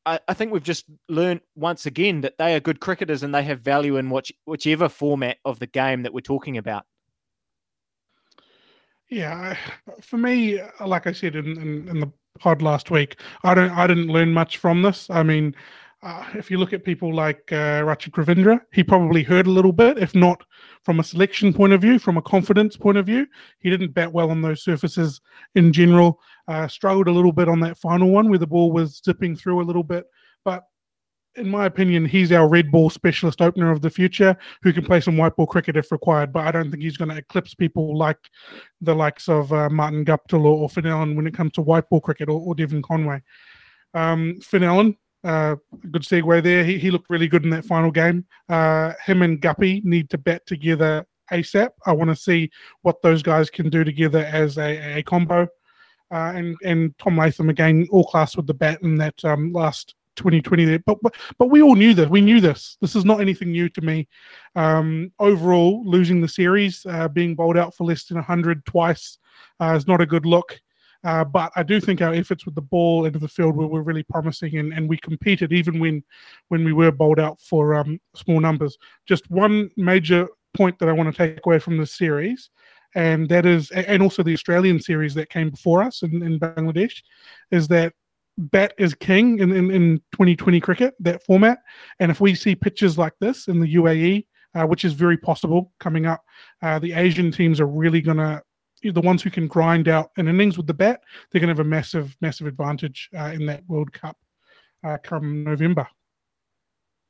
[0.07, 3.43] I, I think we've just learned once again that they are good cricketers and they
[3.43, 6.85] have value in which, whichever format of the game that we're talking about.
[9.09, 9.57] Yeah,
[10.01, 13.85] for me, like I said in, in, in, the pod last week, I don't, I
[13.87, 15.09] didn't learn much from this.
[15.09, 15.55] I mean,
[16.03, 19.71] uh, if you look at people like uh, Rachin Ravindra, he probably heard a little
[19.71, 20.43] bit, if not
[20.83, 23.25] from a selection point of view, from a confidence point of view.
[23.59, 25.21] He didn't bat well on those surfaces
[25.55, 26.19] in general.
[26.47, 29.61] Uh, struggled a little bit on that final one where the ball was zipping through
[29.61, 30.05] a little bit.
[30.45, 30.63] But
[31.35, 35.01] in my opinion, he's our red ball specialist opener of the future who can play
[35.01, 36.31] some white ball cricket if required.
[36.31, 38.19] But I don't think he's going to eclipse people like
[38.81, 41.89] the likes of uh, Martin Guptill or, or Finn Allen when it comes to white
[41.89, 43.21] ball cricket or, or Devon Conway.
[43.93, 44.95] Um, Finn Allen,
[45.27, 45.55] uh,
[45.91, 46.63] good segue there.
[46.63, 48.25] He, he looked really good in that final game.
[48.47, 51.69] Uh, him and Guppy need to bat together ASAP.
[51.85, 52.49] I want to see
[52.83, 55.47] what those guys can do together as a, a combo.
[56.09, 59.95] Uh, and and Tom Latham again, all class with the bat in that um, last
[60.15, 60.79] 2020 there.
[60.79, 62.07] But, but but we all knew this.
[62.07, 62.77] We knew this.
[62.79, 64.07] This is not anything new to me.
[64.55, 69.17] Um, overall, losing the series, uh, being bowled out for less than 100 twice,
[69.59, 70.61] uh, is not a good look.
[71.07, 73.81] Uh, but I do think our efforts with the ball into the field were, were
[73.81, 76.03] really promising, and, and we competed even when
[76.49, 78.77] when we were bowled out for um, small numbers.
[79.05, 82.49] Just one major point that I want to take away from this series,
[82.93, 87.01] and that is, and also the Australian series that came before us in, in Bangladesh,
[87.51, 87.93] is that
[88.37, 91.59] bat is king in, in, in 2020 cricket, that format.
[92.01, 95.71] And if we see pitches like this in the UAE, uh, which is very possible
[95.79, 96.21] coming up,
[96.61, 98.41] uh, the Asian teams are really going to
[98.83, 101.01] the ones who can grind out an innings with the bat,
[101.31, 104.17] they're going to have a massive, massive advantage uh, in that World Cup
[104.83, 105.87] uh, come November.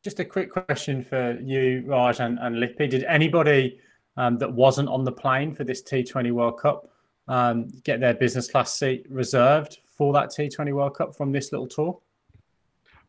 [0.03, 2.87] Just a quick question for you, Raj and, and Lippy.
[2.87, 3.79] Did anybody
[4.15, 6.89] um, that wasn't on the plane for this T20 World Cup
[7.27, 11.67] um, get their business class seat reserved for that T20 World Cup from this little
[11.67, 11.99] tour?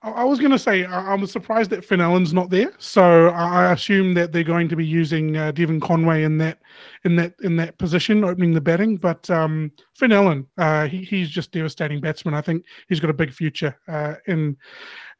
[0.00, 3.72] I was going to say I was surprised that Finn Allen's not there, so I
[3.72, 6.60] assume that they're going to be using uh, Devon Conway in that
[7.04, 8.96] in that in that position, opening the batting.
[8.96, 12.34] But um, Finn Allen, uh, he, he's just devastating batsman.
[12.34, 14.56] I think he's got a big future uh, in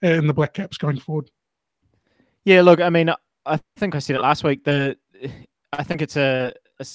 [0.03, 1.29] in the Black Caps going forward.
[2.45, 3.11] Yeah, look, I mean,
[3.47, 4.63] I think I said it last week.
[4.63, 4.97] The
[5.73, 6.87] I think it's a, a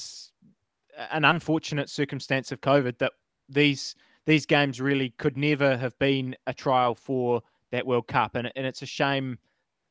[1.11, 3.11] an unfortunate circumstance of COVID that
[3.49, 3.93] these
[4.25, 7.41] these games really could never have been a trial for
[7.74, 9.38] that World Cup, and and it's a shame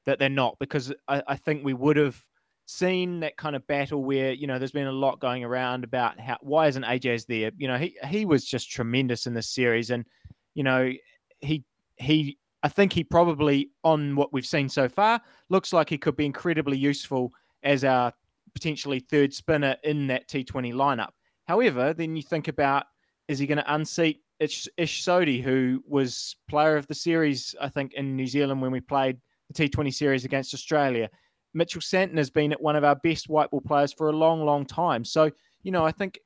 [0.06, 2.24] that they're not because I, I think we would have
[2.64, 6.18] seen that kind of battle where you know there's been a lot going around about
[6.18, 7.50] how why isn't Ajaz there?
[7.58, 10.06] You know he he was just tremendous in this series, and
[10.54, 10.92] you know
[11.40, 11.64] he
[11.96, 15.20] he I think he probably on what we've seen so far
[15.50, 17.32] looks like he could be incredibly useful
[17.64, 18.12] as our
[18.54, 21.10] potentially third spinner in that T20 lineup.
[21.46, 22.86] However, then you think about
[23.28, 27.68] is he going to unseat Ish, Ish Sodhi, who was player of the series, I
[27.68, 29.18] think, in New Zealand when we played
[29.48, 31.08] the T20 series against Australia.
[31.54, 34.66] Mitchell Santner has been one of our best white ball players for a long, long
[34.66, 35.04] time.
[35.04, 35.30] So,
[35.62, 36.18] you know, I think,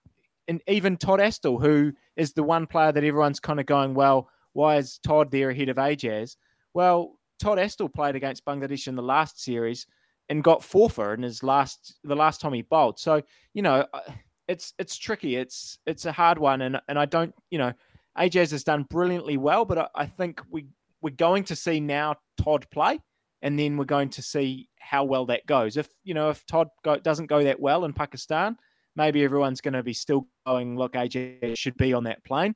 [0.49, 4.31] and even Todd Astle, who is the one player that everyone's kind of going, well,
[4.55, 6.37] why is Todd there ahead of Ajaz?
[6.73, 9.87] Well, Todd Astle played against Bangladesh in the last series
[10.31, 12.99] and got forfeit in his last the last time he bowled.
[12.99, 13.21] So,
[13.53, 14.01] you know, uh,
[14.49, 15.37] it's it's tricky.
[15.37, 17.73] It's it's a hard one, and and I don't, you know,
[18.19, 20.67] Ajaz has done brilliantly well, but I, I think we
[21.03, 22.99] we're going to see now Todd play,
[23.43, 25.77] and then we're going to see how well that goes.
[25.77, 28.57] If you know if Todd go, doesn't go that well in Pakistan,
[28.95, 30.77] maybe everyone's going to be still going.
[30.77, 32.55] Look, Ajaz should be on that plane,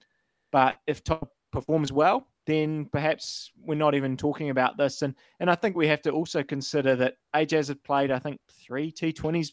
[0.52, 5.02] but if Todd performs well, then perhaps we're not even talking about this.
[5.02, 8.40] And and I think we have to also consider that Ajaz had played, I think,
[8.50, 9.52] three T20s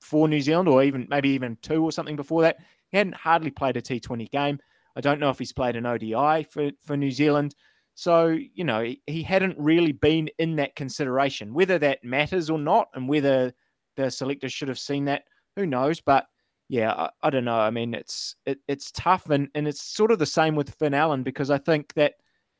[0.00, 2.58] for New Zealand, or even maybe even two or something before that.
[2.90, 4.58] He hadn't hardly played a T20 game.
[4.96, 7.54] I don't know if he's played an ODI for, for New Zealand.
[7.94, 11.54] So, you know, he, hadn't really been in that consideration.
[11.54, 13.52] Whether that matters or not, and whether
[13.96, 15.24] the selectors should have seen that,
[15.56, 16.00] who knows?
[16.00, 16.26] But
[16.68, 17.58] yeah, I, I don't know.
[17.58, 20.94] I mean, it's it, it's tough, and, and it's sort of the same with Finn
[20.94, 22.14] Allen because I think that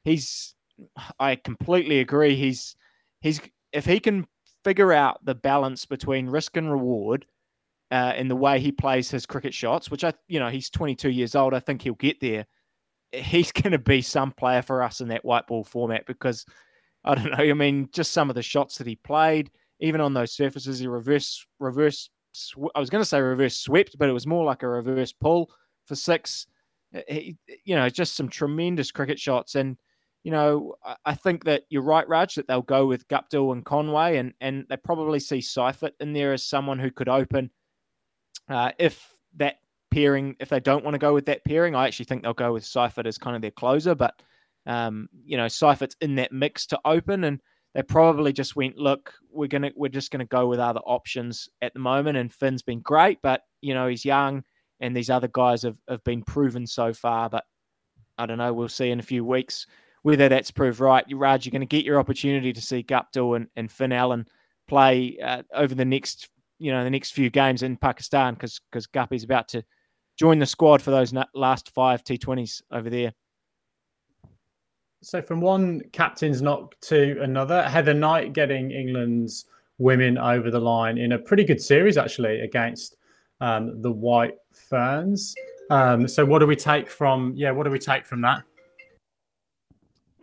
[0.05, 0.55] he's.
[1.20, 2.35] I completely agree.
[2.35, 2.76] He's
[3.20, 3.41] he's
[3.72, 4.26] if he can
[4.64, 7.26] figure out the balance between risk and reward,
[7.95, 11.11] uh, in the way he plays his cricket shots, which I, you know, he's 22
[11.11, 11.55] years old.
[11.55, 12.45] I think he'll get there.
[13.12, 16.45] He's going to be some player for us in that white ball format because
[17.05, 17.45] I don't know.
[17.45, 20.88] I mean, just some of the shots that he played, even on those surfaces, he
[20.88, 22.11] reverse, reverse.
[22.32, 25.12] Sw- I was going to say reverse swept, but it was more like a reverse
[25.12, 25.53] pull
[25.86, 26.49] for six.
[27.07, 29.55] He, you know, just some tremendous cricket shots.
[29.55, 29.76] And,
[30.24, 30.74] you know,
[31.05, 34.64] I think that you're right, Raj, that they'll go with Guptill and Conway, and, and
[34.68, 37.51] they probably see Seifert in there as someone who could open
[38.49, 39.57] uh, if that
[39.90, 42.53] pairing, if they don't want to go with that pairing, I actually think they'll go
[42.53, 43.95] with Seifert as kind of their closer.
[43.95, 44.20] But
[44.66, 47.40] um, you know, Seifert's in that mix to open, and
[47.74, 51.74] they probably just went, look, we're gonna we're just gonna go with other options at
[51.74, 52.16] the moment.
[52.16, 54.45] And Finn's been great, but you know he's young,
[54.80, 57.30] and these other guys have, have been proven so far.
[57.30, 57.45] But
[58.18, 58.53] I don't know.
[58.53, 59.66] We'll see in a few weeks
[60.03, 61.05] whether that's proved right.
[61.12, 64.28] Raj, you're going to get your opportunity to see Guptill and, and Finn Allen
[64.68, 66.28] play uh, over the next
[66.59, 69.62] you know the next few games in Pakistan because because Guppy's about to
[70.16, 73.12] join the squad for those last five T20s over there.
[75.02, 79.46] So from one captain's knock to another, Heather Knight getting England's
[79.78, 82.96] women over the line in a pretty good series actually against
[83.40, 85.34] um, the White Ferns.
[85.70, 87.50] Um, so what do we take from yeah?
[87.50, 88.42] What do we take from that?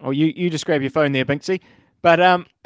[0.03, 1.61] Oh, you you just grab your phone there, Binksy.
[2.01, 2.45] But um,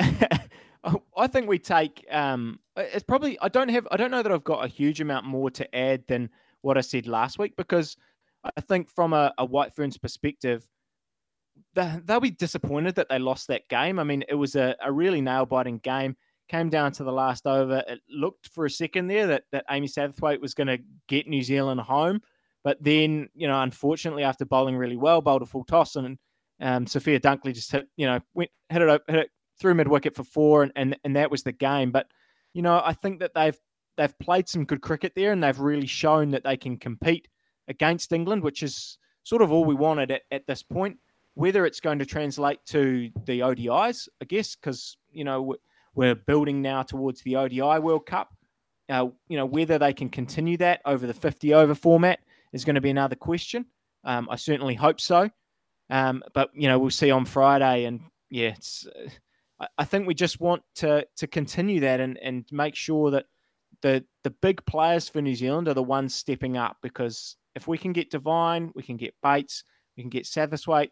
[1.17, 4.43] I think we take um, it's probably I don't have I don't know that I've
[4.43, 6.29] got a huge amount more to add than
[6.61, 7.95] what I said last week because
[8.43, 10.67] I think from a, a White Ferns perspective,
[11.73, 13.99] they'll be disappointed that they lost that game.
[13.99, 16.15] I mean, it was a, a really nail biting game.
[16.47, 17.83] Came down to the last over.
[17.87, 21.41] It looked for a second there that, that Amy Satterthwaite was going to get New
[21.41, 22.21] Zealand home.
[22.63, 26.17] But then, you know, unfortunately, after bowling really well, bowled a full toss, and
[26.59, 29.29] um, Sophia Dunkley just hit, you know, went hit it, hit it
[29.59, 31.91] through mid wicket for four, and, and and that was the game.
[31.91, 32.07] But
[32.53, 33.57] you know, I think that they've
[33.97, 37.27] they've played some good cricket there, and they've really shown that they can compete
[37.67, 40.97] against England, which is sort of all we wanted at, at this point.
[41.33, 45.55] Whether it's going to translate to the ODIs, I guess, because you know
[45.93, 48.33] we're building now towards the ODI World Cup.
[48.87, 52.19] Uh, you know whether they can continue that over the 50 over format
[52.53, 53.65] is going to be another question.
[54.03, 55.29] Um, I certainly hope so,
[55.89, 57.85] um, but you know we'll see on Friday.
[57.85, 58.87] And yeah, it's.
[59.77, 63.25] I think we just want to to continue that and, and make sure that
[63.81, 67.77] the the big players for New Zealand are the ones stepping up because if we
[67.77, 69.63] can get Devine, we can get Bates,
[69.95, 70.91] we can get Satterthwaite,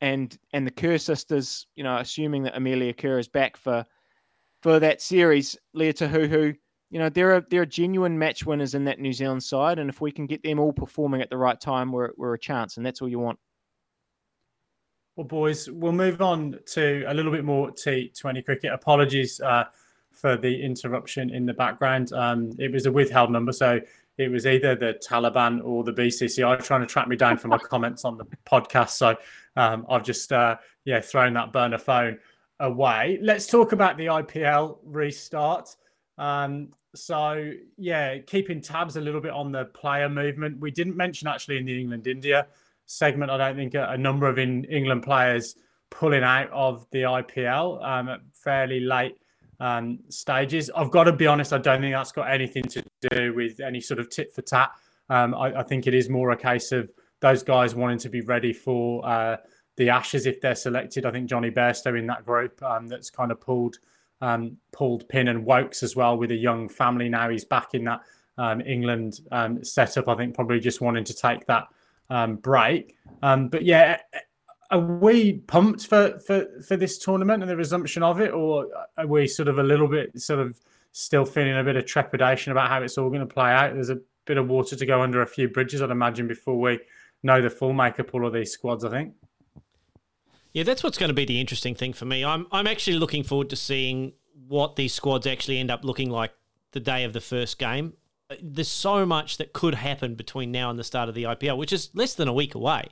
[0.00, 3.84] and and the Kerr sisters, you know, assuming that Amelia Kerr is back for
[4.62, 6.56] for that series, Leah Tahuhu,
[6.90, 9.90] you know, there are there are genuine match winners in that New Zealand side, and
[9.90, 12.76] if we can get them all performing at the right time, we're we're a chance,
[12.76, 13.38] and that's all you want.
[15.18, 18.72] Well, boys, we'll move on to a little bit more T20 cricket.
[18.72, 19.64] Apologies uh,
[20.12, 22.12] for the interruption in the background.
[22.12, 23.80] Um, it was a withheld number, so
[24.16, 27.58] it was either the Taliban or the BCCI trying to track me down for my
[27.68, 28.90] comments on the podcast.
[28.90, 29.16] So
[29.56, 32.20] um, I've just, uh, yeah, thrown that burner phone
[32.60, 33.18] away.
[33.20, 35.74] Let's talk about the IPL restart.
[36.16, 40.60] Um, so, yeah, keeping tabs a little bit on the player movement.
[40.60, 42.46] We didn't mention actually in the England India
[42.88, 43.30] segment.
[43.30, 45.54] I don't think a, a number of in England players
[45.90, 49.16] pulling out of the IPL um, at fairly late
[49.60, 50.70] um, stages.
[50.74, 53.80] I've got to be honest, I don't think that's got anything to do with any
[53.80, 54.70] sort of tit for tat.
[55.10, 58.20] Um, I, I, think it is more a case of those guys wanting to be
[58.20, 59.38] ready for uh,
[59.76, 61.06] the Ashes if they're selected.
[61.06, 63.78] I think Jonny Bairstow in that group um, that's kind of pulled
[64.20, 67.30] um, pulled pin and Woakes as well with a young family now.
[67.30, 68.00] He's back in that
[68.36, 69.20] um, England
[69.62, 70.08] setup.
[70.08, 71.68] I think probably just wanting to take that
[72.10, 72.96] um, break.
[73.22, 73.98] Um, but yeah,
[74.70, 79.06] are we pumped for, for for this tournament and the resumption of it, or are
[79.06, 80.58] we sort of a little bit sort of
[80.92, 83.74] still feeling a bit of trepidation about how it's all going to play out?
[83.74, 86.80] There's a bit of water to go under a few bridges, I'd imagine, before we
[87.22, 88.84] know the full makeup all of these squads.
[88.84, 89.14] I think.
[90.52, 92.24] Yeah, that's what's going to be the interesting thing for me.
[92.24, 94.12] I'm I'm actually looking forward to seeing
[94.46, 96.32] what these squads actually end up looking like
[96.72, 97.94] the day of the first game
[98.42, 101.72] there's so much that could happen between now and the start of the IPL, which
[101.72, 102.88] is less than a week away.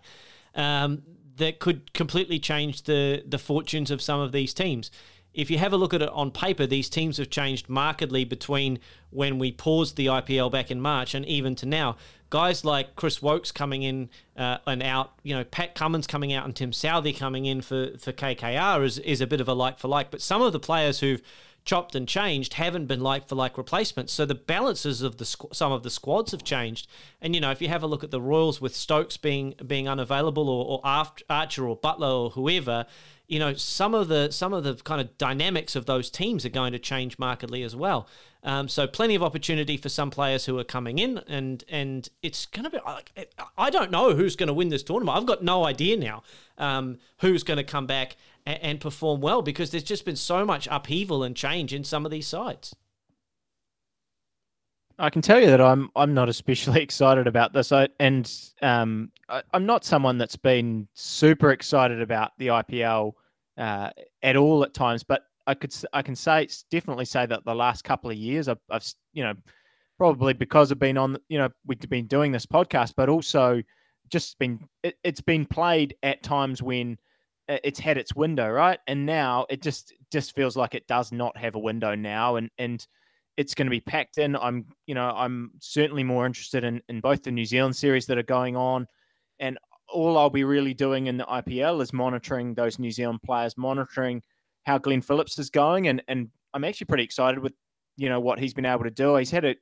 [0.55, 1.03] Um,
[1.37, 4.91] that could completely change the the fortunes of some of these teams.
[5.35, 8.79] If you have a look at it on paper, these teams have changed markedly between
[9.11, 11.97] when we paused the IPL back in March and even to now.
[12.31, 16.47] Guys like Chris Woakes coming in uh, and out, you know, Pat Cummins coming out
[16.47, 19.79] and Tim Southee coming in for, for KKR is, is a bit of a like
[19.79, 20.11] for like.
[20.11, 21.21] But some of the players who've
[21.67, 24.13] chopped and changed haven't been like for like replacements.
[24.13, 26.89] So the balances of the squ- some of the squads have changed.
[27.21, 29.89] And you know, if you have a look at the Royals with Stokes being being
[29.89, 30.81] unavailable or, or
[31.29, 32.87] Archer or Buttler or whoever,
[33.27, 36.51] you know, some of the some of the kind of dynamics of those teams are
[36.51, 38.09] going to change markedly as well.
[38.45, 42.47] Um, so plenty of opportunity for some players who are coming in, and and it's
[42.47, 42.79] going to be
[43.59, 45.19] I don't know who's going to win this tournament.
[45.19, 46.23] I've got no idea now
[46.57, 48.17] um, who's going to come back
[48.47, 52.05] and, and perform well because there's just been so much upheaval and change in some
[52.05, 52.75] of these sides.
[54.99, 58.33] I can tell you that I'm I'm not especially excited about this, I, and
[58.63, 63.13] um, I, am not someone that's been super excited about the IPL
[63.59, 63.91] uh,
[64.23, 65.05] at all at times.
[65.05, 68.59] But I could I can say definitely say that the last couple of years I've,
[68.71, 69.35] I've you know
[69.99, 73.63] probably because I've been on you know we've been doing this podcast, but also
[74.09, 76.97] just been it, it's been played at times when
[77.49, 78.79] it's had its window, right?
[78.87, 82.51] And now it just just feels like it does not have a window now, and
[82.59, 82.87] and
[83.37, 84.37] it's going to be packed in.
[84.37, 88.19] I'm you know I'm certainly more interested in in both the New Zealand series that
[88.19, 88.87] are going on,
[89.39, 93.57] and all I'll be really doing in the IPL is monitoring those New Zealand players,
[93.57, 94.23] monitoring
[94.65, 97.53] how Glenn Phillips is going, and and I'm actually pretty excited with
[97.97, 99.17] you know what he's been able to do.
[99.17, 99.55] He's had a,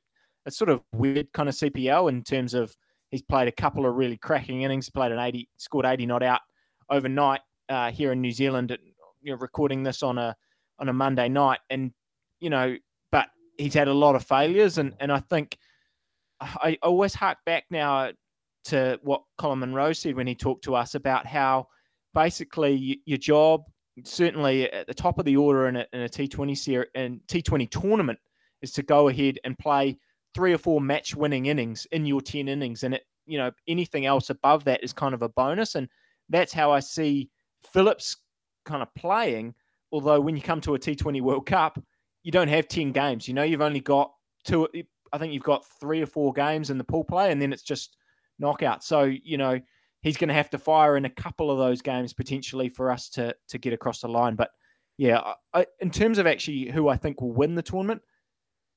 [0.45, 2.75] a sort of weird kind of CPL in terms of
[3.11, 6.41] he's played a couple of really cracking innings, played an 80, scored 80 not out
[6.89, 8.77] overnight, uh, here in New Zealand,
[9.21, 10.35] you know, recording this on a
[10.79, 11.91] on a Monday night, and
[12.39, 12.75] you know,
[13.11, 15.57] but he's had a lot of failures, and and I think
[16.41, 18.11] I always hark back now
[18.65, 21.67] to what Colin Munro said when he talked to us about how
[22.13, 23.63] basically your job,
[24.03, 27.69] certainly at the top of the order in a, in a T20 series and T20
[27.69, 28.19] tournament,
[28.61, 29.97] is to go ahead and play
[30.33, 32.83] three or four match winning innings in your 10 innings.
[32.83, 35.75] And it, you know, anything else above that is kind of a bonus.
[35.75, 35.87] And
[36.29, 37.29] that's how I see
[37.71, 38.17] Phillips
[38.65, 39.53] kind of playing.
[39.91, 41.81] Although when you come to a T20 World Cup,
[42.23, 43.27] you don't have 10 games.
[43.27, 44.11] You know, you've only got
[44.43, 44.67] two,
[45.13, 47.63] I think you've got three or four games in the pool play, and then it's
[47.63, 47.97] just
[48.39, 48.83] knockout.
[48.83, 49.59] So, you know,
[50.01, 53.09] he's going to have to fire in a couple of those games potentially for us
[53.09, 54.35] to to get across the line.
[54.35, 54.51] But
[54.97, 58.01] yeah, I, in terms of actually who I think will win the tournament,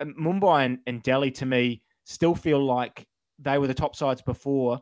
[0.01, 3.07] um, Mumbai and, and Delhi to me still feel like
[3.39, 4.81] they were the top sides before,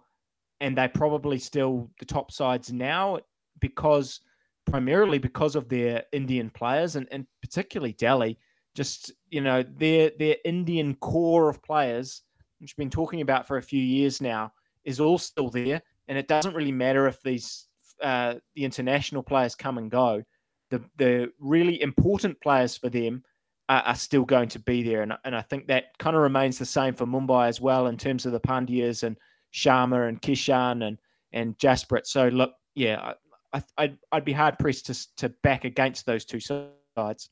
[0.60, 3.18] and they're probably still the top sides now
[3.60, 4.20] because
[4.66, 8.38] primarily because of their Indian players and, and particularly Delhi.
[8.74, 12.22] Just you know their their Indian core of players,
[12.58, 14.52] which we've been talking about for a few years now,
[14.84, 17.66] is all still there and it doesn't really matter if these
[18.02, 20.22] uh, the international players come and go.
[20.70, 23.22] The the really important players for them
[23.68, 26.58] are, are still going to be there, and and I think that kind of remains
[26.58, 29.16] the same for Mumbai as well in terms of the Pandyas and
[29.52, 30.98] Sharma and Kishan and
[31.32, 32.06] and Jasprit.
[32.06, 33.12] So look, yeah,
[33.52, 37.30] I, I'd I'd be hard pressed to to back against those two sides.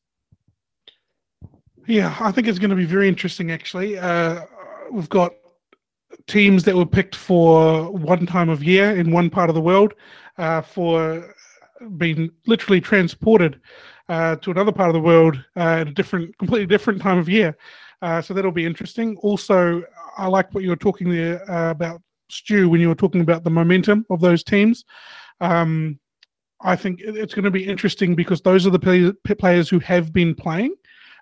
[1.87, 3.51] Yeah, I think it's going to be very interesting.
[3.51, 4.43] Actually, uh,
[4.91, 5.33] we've got
[6.27, 9.95] teams that were picked for one time of year in one part of the world
[10.39, 11.35] uh, for
[11.99, 13.61] being literally transported
[14.09, 17.29] uh, to another part of the world uh, at a different, completely different time of
[17.29, 17.57] year.
[18.03, 19.17] Uh, so that'll be interesting.
[19.19, 19.83] Also,
[20.17, 23.45] I like what you were talking there uh, about Stu when you were talking about
[23.45, 24.85] the momentum of those teams.
[25.41, 25.99] Um,
[26.65, 30.35] I think it's going to be interesting because those are the players who have been
[30.35, 30.75] playing.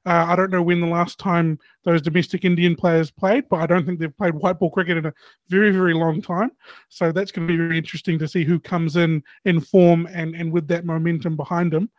[0.07, 3.66] Uh, I don't know when the last time those domestic Indian players played, but I
[3.66, 5.12] don't think they've played white ball cricket in a
[5.49, 6.51] very, very long time.
[6.88, 10.34] So that's going to be very interesting to see who comes in in form and,
[10.34, 11.90] and with that momentum behind them.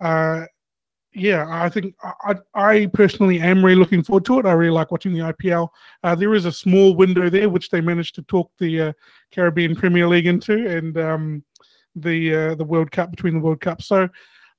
[0.00, 0.44] Uh,
[1.12, 4.46] yeah, I think I, I personally am really looking forward to it.
[4.46, 5.68] I really like watching the IPL.
[6.04, 8.92] Uh, there is a small window there which they managed to talk the uh,
[9.32, 11.44] Caribbean Premier League into, and um,
[11.96, 13.82] the uh, the World Cup between the World Cup.
[13.82, 14.08] So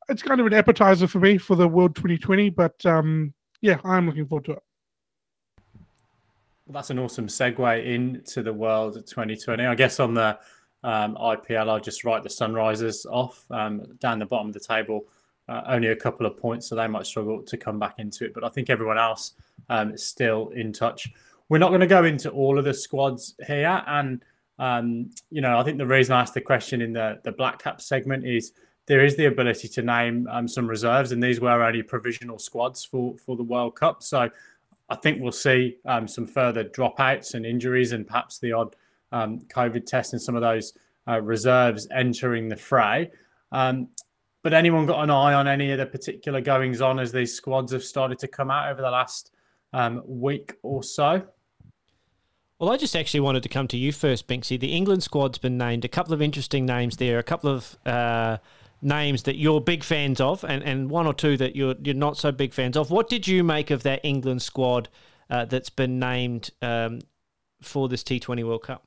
[0.10, 2.50] it's kind of an appetizer for me for the World 2020.
[2.50, 4.64] But um, yeah, I'm looking forward to it.
[6.66, 9.66] Well, that's an awesome segue into the World 2020.
[9.66, 10.38] I guess on the
[10.84, 15.06] um, IPL, I'll just write the Sunrisers off um, down the bottom of the table.
[15.50, 18.34] Uh, only a couple of points, so they might struggle to come back into it.
[18.34, 19.34] But I think everyone else
[19.70, 21.12] um, is still in touch.
[21.50, 24.24] We're not going to go into all of the squads here, and
[24.62, 27.62] um, you know, I think the reason I asked the question in the the Black
[27.62, 28.54] Cap segment is
[28.86, 32.86] there is the ability to name um, some reserves, and these were only provisional squads
[32.86, 34.04] for for the World Cup.
[34.04, 34.30] So
[34.88, 38.76] I think we'll see um, some further dropouts and injuries, and perhaps the odd
[39.12, 40.74] um, COVID test and some of those
[41.08, 43.10] uh, reserves entering the fray.
[43.52, 43.88] Um,
[44.44, 47.72] but anyone got an eye on any of the particular goings on as these squads
[47.72, 49.32] have started to come out over the last
[49.74, 51.24] um, week or so?
[52.62, 54.60] Well, I just actually wanted to come to you first, Binksy.
[54.60, 55.84] The England squad's been named.
[55.84, 57.18] A couple of interesting names there.
[57.18, 58.38] A couple of uh,
[58.84, 62.18] names that you're big fans of, and, and one or two that you're you're not
[62.18, 62.92] so big fans of.
[62.92, 64.90] What did you make of that England squad
[65.32, 67.00] uh, that's been named um,
[67.64, 68.86] for this T20 World Cup?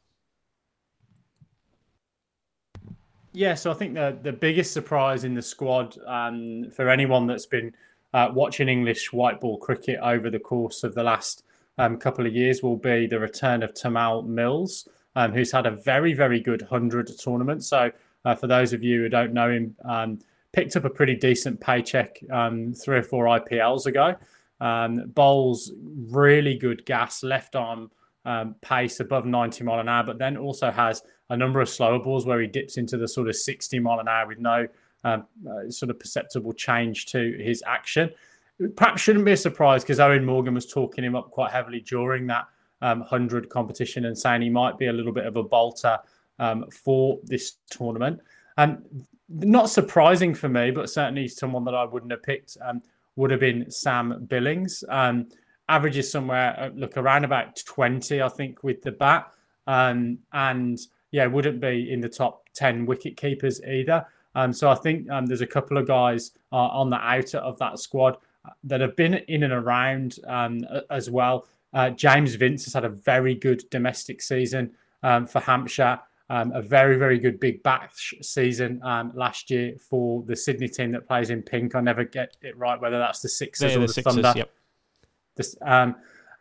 [3.32, 7.46] Yeah, so I think the the biggest surprise in the squad um, for anyone that's
[7.46, 7.74] been
[8.12, 11.42] uh, watching English white ball cricket over the course of the last
[11.78, 15.70] um, couple of years will be the return of Tymal Mills, um, who's had a
[15.70, 17.64] very very good hundred tournament.
[17.64, 17.90] So
[18.24, 20.18] uh, for those of you who don't know him, um,
[20.52, 24.14] picked up a pretty decent paycheck um, three or four IPLs ago.
[24.60, 25.72] Um, bowls
[26.10, 27.90] really good gas, left arm
[28.24, 31.98] um, pace above 90 mile an hour, but then also has a number of slower
[31.98, 34.66] balls where he dips into the sort of 60 mile an hour with no
[35.04, 35.18] uh,
[35.68, 38.10] sort of perceptible change to his action.
[38.76, 42.26] Perhaps shouldn't be a surprise because Eoin Morgan was talking him up quite heavily during
[42.28, 42.46] that
[42.82, 45.98] um, 100 competition and saying he might be a little bit of a bolter
[46.38, 48.20] um, for this tournament.
[48.56, 52.82] And not surprising for me, but certainly someone that I wouldn't have picked um,
[53.16, 54.84] would have been Sam Billings.
[54.88, 55.28] Um,
[55.68, 59.32] averages somewhere, uh, look, around about 20, I think, with the bat.
[59.66, 60.78] Um, and
[61.10, 64.06] yeah, wouldn't be in the top 10 wicket keepers either.
[64.34, 67.58] Um, so I think um, there's a couple of guys uh, on the outer of
[67.58, 68.16] that squad
[68.64, 71.46] that have been in and around um, as well.
[71.72, 74.72] Uh, James Vince has had a very good domestic season
[75.02, 76.00] um, for Hampshire.
[76.30, 80.90] Um, a very, very good big bash season um, last year for the Sydney team
[80.92, 81.74] that plays in pink.
[81.74, 84.32] I never get it right whether that's the Sixers They're or the, the Sixers, Thunder.
[84.34, 84.50] Yep.
[85.36, 85.96] This, um,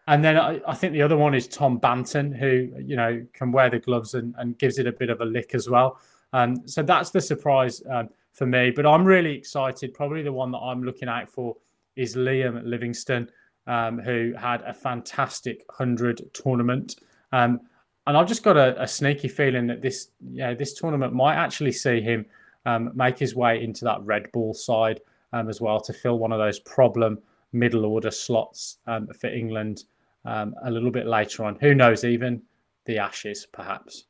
[0.07, 3.51] and then I, I, think the other one is Tom Banton, who you know can
[3.51, 5.99] wear the gloves and, and gives it a bit of a lick as well.
[6.31, 8.71] Um, so that's the surprise um, for me.
[8.71, 9.93] But I'm really excited.
[9.93, 11.57] Probably the one that I'm looking out for
[11.95, 13.29] is Liam Livingstone,
[13.67, 16.95] um, who had a fantastic 100 tournament.
[17.31, 17.61] Um,
[18.05, 21.71] and I've just got a, a, sneaky feeling that this yeah, this tournament might actually
[21.71, 22.25] see him
[22.65, 24.99] um, make his way into that red ball side
[25.31, 27.19] um, as well to fill one of those problem
[27.53, 29.85] middle order slots um, for England
[30.25, 31.55] um, a little bit later on.
[31.61, 32.03] Who knows?
[32.03, 32.41] Even
[32.85, 34.05] the Ashes, perhaps.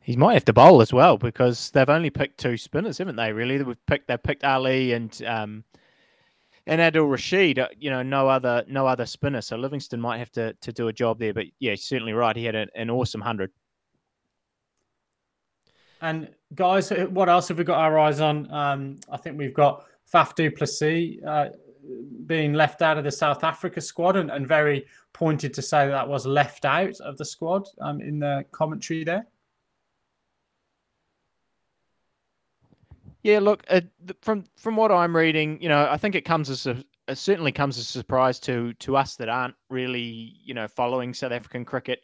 [0.00, 3.32] He might have to bowl as well because they've only picked two spinners, haven't they?
[3.32, 5.64] Really, they've picked they've picked Ali and um,
[6.66, 7.58] and Adil Rashid.
[7.58, 9.40] Uh, you know, no other no other spinner.
[9.40, 11.34] So Livingstone might have to to do a job there.
[11.34, 12.36] But yeah, certainly right.
[12.36, 13.50] He had a, an awesome hundred.
[16.00, 18.50] And guys, what else have we got our eyes on?
[18.52, 21.48] Um, I think we've got Faf du Plessis uh,
[22.26, 25.92] being left out of the South Africa squad and, and, very pointed to say that,
[25.92, 29.26] that was left out of the squad um, in the commentary there.
[33.24, 33.80] Yeah, look, uh,
[34.20, 37.52] from from what I'm reading, you know, I think it comes as a it certainly
[37.52, 41.64] comes as a surprise to to us that aren't really, you know, following South African
[41.64, 42.00] cricket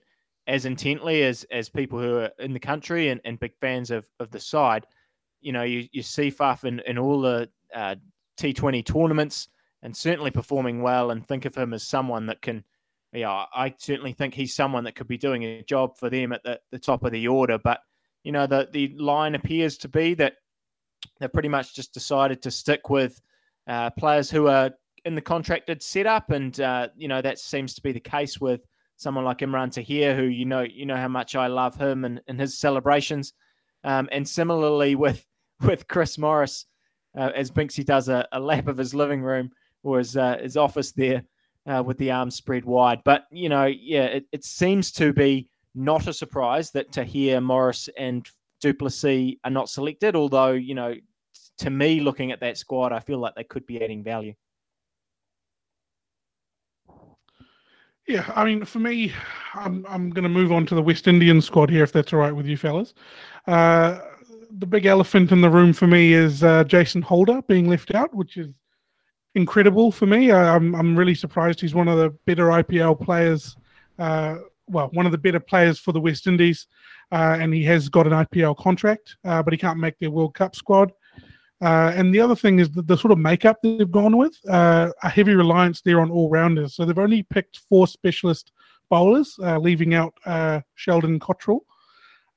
[0.47, 4.07] as intently as as people who are in the country and, and big fans of,
[4.18, 4.87] of the side.
[5.43, 7.97] You know, you, you see Faf in, in all the uh,
[8.39, 9.49] T20 tournaments
[9.83, 12.64] and certainly performing well and think of him as someone that can,
[13.12, 16.43] yeah, I certainly think he's someone that could be doing a job for them at
[16.43, 17.57] the, the top of the order.
[17.57, 17.81] But,
[18.23, 20.35] you know, the, the line appears to be that
[21.19, 23.21] they've pretty much just decided to stick with
[23.67, 24.71] uh, players who are
[25.05, 26.31] in the contracted setup.
[26.31, 28.61] And, uh, you know, that seems to be the case with
[29.01, 32.21] someone like Imran Tahir, who you know you know how much I love him and,
[32.29, 33.33] and his celebrations.
[33.83, 35.25] Um, and similarly with
[35.63, 36.67] with Chris Morris,
[37.19, 39.51] uh, as Binksy does a, a, lap of his living room
[39.83, 41.23] or his uh, his office there
[41.67, 43.01] uh, with the arms spread wide.
[43.05, 47.89] But you know, yeah, it, it seems to be not a surprise that Tahir, Morris,
[47.97, 48.27] and
[48.61, 50.17] du Plessis are not selected.
[50.17, 50.95] Although you know,
[51.59, 54.35] to me, looking at that squad, I feel like they could be adding value.
[58.07, 59.13] Yeah, I mean, for me,
[59.55, 62.19] I'm I'm going to move on to the West Indian squad here, if that's all
[62.19, 62.95] right with you, fellas.
[63.47, 64.01] Uh,
[64.59, 68.13] the big elephant in the room for me is uh, Jason Holder being left out,
[68.13, 68.49] which is
[69.35, 70.33] incredible for me.
[70.33, 71.61] I, am I'm, I'm really surprised.
[71.61, 73.57] He's one of the better IPL players.
[73.99, 76.67] Uh, well, one of the better players for the West Indies,
[77.13, 80.35] uh, and he has got an IPL contract, uh, but he can't make their World
[80.35, 80.93] Cup squad.
[81.63, 84.35] Uh, and the other thing is the, the, sort of makeup that they've gone with,
[84.49, 86.75] uh, a heavy reliance there on all rounders.
[86.75, 88.53] So they've only picked four specialist
[88.89, 91.65] bowlers, uh, leaving out uh, Sheldon Cottrell.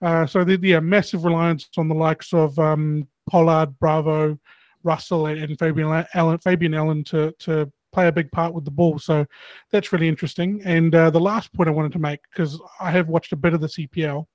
[0.02, 4.38] So they're yeah, massive reliance on the likes of um, Pollard, Bravo,
[4.84, 9.00] Russell, and Fabian Allen, Fabian Allen to to play a big part with the ball.
[9.00, 9.26] So
[9.72, 10.62] that's really interesting.
[10.66, 13.54] And uh, the last point I wanted to make, because I have watched a bit
[13.54, 14.26] of the CPL,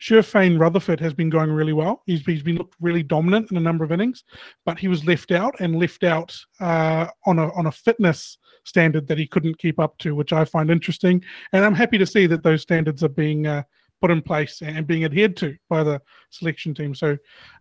[0.00, 2.02] Sherfane Rutherford has been going really well.
[2.06, 4.24] He's, he's been looked really dominant in a number of innings,
[4.64, 9.06] but he was left out and left out uh, on a on a fitness standard
[9.06, 11.22] that he couldn't keep up to, which I find interesting.
[11.52, 13.62] And I'm happy to see that those standards are being uh,
[14.00, 16.00] put in place and being adhered to by the
[16.30, 16.94] selection team.
[16.94, 17.16] So,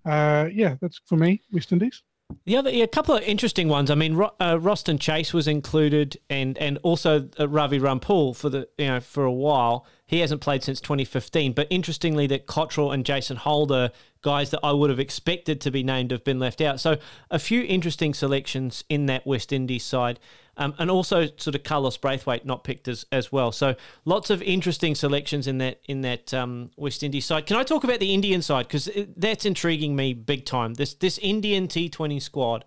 [0.05, 2.03] uh, yeah, that's for me, West Indies.
[2.45, 3.91] The other, yeah, a couple of interesting ones.
[3.91, 8.67] I mean, uh, Roston Chase was included, and and also uh, Ravi Rampaul for the
[8.77, 9.85] you know for a while.
[10.07, 11.53] He hasn't played since 2015.
[11.53, 13.91] But interestingly, that Cottrell and Jason Holder,
[14.21, 16.79] guys that I would have expected to be named, have been left out.
[16.79, 16.97] So
[17.31, 20.19] a few interesting selections in that West Indies side.
[20.57, 23.51] Um, and also sort of Carlos Brathwaite not picked as, as well.
[23.51, 23.75] So
[24.05, 27.45] lots of interesting selections in that in that um, West Indies side.
[27.45, 30.75] Can I talk about the Indian side because that's intriguing me big time.
[30.75, 32.63] This this Indian T Twenty squad.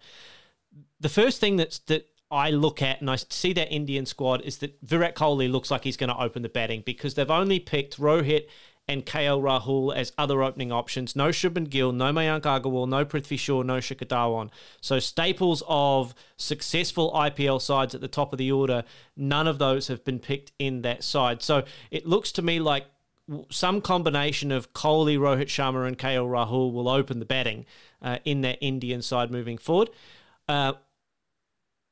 [1.00, 4.58] The first thing that's that I look at and I see that Indian squad is
[4.58, 7.98] that Virat Kohli looks like he's going to open the batting because they've only picked
[7.98, 8.46] Rohit
[8.88, 11.14] and KL Rahul as other opening options.
[11.14, 14.50] No Shubman Gill, no Mayank Agarwal, no Prithvi Shaw, no Shikhar Dhawan.
[14.80, 18.84] So staples of successful IPL sides at the top of the order,
[19.16, 21.42] none of those have been picked in that side.
[21.42, 22.86] So it looks to me like
[23.50, 27.66] some combination of Kohli, Rohit Sharma, and KL Rahul will open the batting
[28.00, 29.90] uh, in that Indian side moving forward.
[30.48, 30.72] Uh,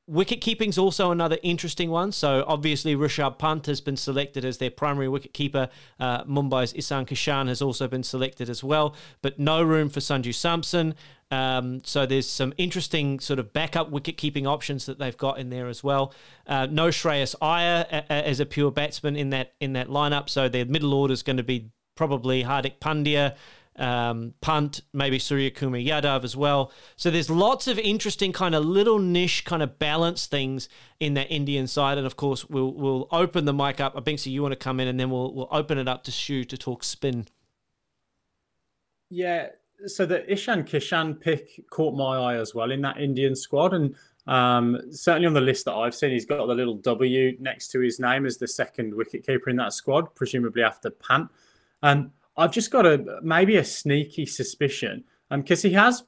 [0.08, 2.12] Wicket keeping's also another interesting one.
[2.12, 5.68] So obviously Rishabh Pant has been selected as their primary wicket keeper.
[5.98, 10.32] Uh, Mumbai's Ishan Kishan has also been selected as well, but no room for Sanju
[10.32, 10.94] Samson.
[11.32, 15.50] Um, so there's some interesting sort of backup wicket keeping options that they've got in
[15.50, 16.14] there as well.
[16.46, 20.28] Uh, no Shreyas Iyer as a pure batsman in that in that lineup.
[20.28, 23.34] So their middle order is going to be probably Hardik Pandya,
[23.78, 26.72] um, Pant, maybe Suryakumar Yadav as well.
[26.96, 30.68] So there's lots of interesting kind of little niche kind of balance things
[31.00, 31.98] in that Indian side.
[31.98, 33.94] And of course, we'll we'll open the mic up.
[34.18, 34.30] So.
[34.30, 36.56] You want to come in, and then we'll we'll open it up to Stu to
[36.56, 37.26] talk spin.
[39.10, 39.48] Yeah,
[39.86, 43.94] so the Ishan Kishan pick caught my eye as well in that Indian squad, and
[44.26, 47.80] um, certainly on the list that I've seen, he's got the little W next to
[47.80, 51.30] his name as the second wicketkeeper in that squad, presumably after Pant.
[51.82, 56.02] And I've just got a maybe a sneaky suspicion because um, he has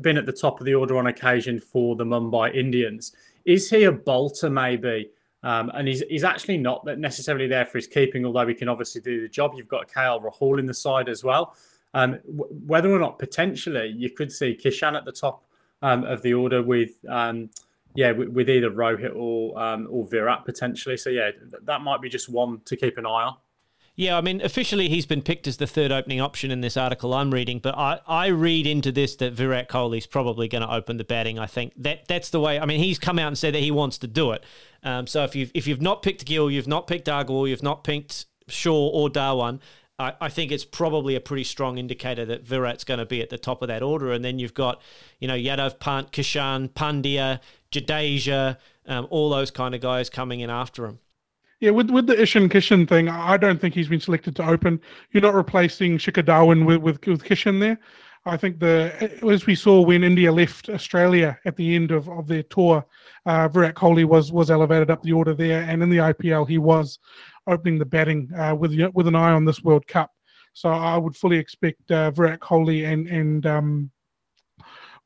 [0.00, 3.12] been at the top of the order on occasion for the Mumbai Indians.
[3.44, 5.10] Is he a bolter, maybe?
[5.42, 9.00] Um, and he's, he's actually not necessarily there for his keeping, although he can obviously
[9.00, 9.52] do the job.
[9.54, 11.54] You've got KL Rahul in the side as well.
[11.94, 15.44] Um, w- whether or not potentially you could see Kishan at the top
[15.80, 17.50] um, of the order with, um,
[17.94, 20.96] yeah, with, either Rohit or um, or Virat potentially.
[20.96, 23.36] So yeah, th- that might be just one to keep an eye on.
[23.98, 27.12] Yeah, I mean, officially he's been picked as the third opening option in this article
[27.12, 30.98] I'm reading, but I, I read into this that Virat Kohli's probably going to open
[30.98, 31.36] the batting.
[31.36, 32.60] I think that that's the way.
[32.60, 34.44] I mean, he's come out and said that he wants to do it.
[34.84, 37.82] Um, so if you've if you've not picked Gill, you've not picked Agarwal, you've not
[37.82, 39.58] picked Shaw or Dhawan,
[39.98, 43.30] I, I think it's probably a pretty strong indicator that Virat's going to be at
[43.30, 44.12] the top of that order.
[44.12, 44.80] And then you've got,
[45.18, 47.40] you know, Yadav, Pant, Kishan, Pandya,
[47.72, 51.00] Jadeja, um, all those kind of guys coming in after him.
[51.60, 54.80] Yeah, with with the Ishan Kishan thing, I don't think he's been selected to open.
[55.10, 57.78] You're not replacing Shikhar Dhawan with, with, with Kishan there.
[58.24, 62.28] I think the as we saw when India left Australia at the end of, of
[62.28, 62.86] their tour,
[63.26, 66.58] uh, Virat Kohli was was elevated up the order there, and in the IPL he
[66.58, 66.98] was
[67.48, 70.12] opening the batting uh, with with an eye on this World Cup.
[70.52, 73.90] So I would fully expect uh, Virat Kohli and and um,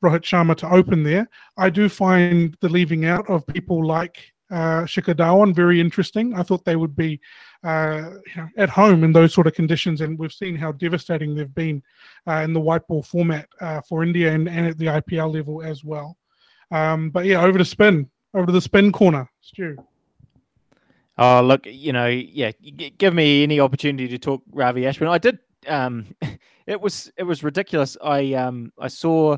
[0.03, 1.29] Rohit Sharma to open there.
[1.57, 6.35] I do find the leaving out of people like uh, Shikhar Dhawan very interesting.
[6.35, 7.19] I thought they would be
[7.63, 11.33] uh, you know, at home in those sort of conditions, and we've seen how devastating
[11.33, 11.81] they've been
[12.27, 15.63] uh, in the white ball format uh, for India and, and at the IPL level
[15.63, 16.17] as well.
[16.69, 19.75] Um, but yeah, over to spin, over to the spin corner, Stu.
[21.17, 22.51] Oh, look, you know, yeah,
[22.97, 25.09] give me any opportunity to talk Ravi Ashwin.
[25.09, 25.39] I did.
[25.67, 26.15] Um,
[26.67, 27.97] it was it was ridiculous.
[28.03, 29.37] I um I saw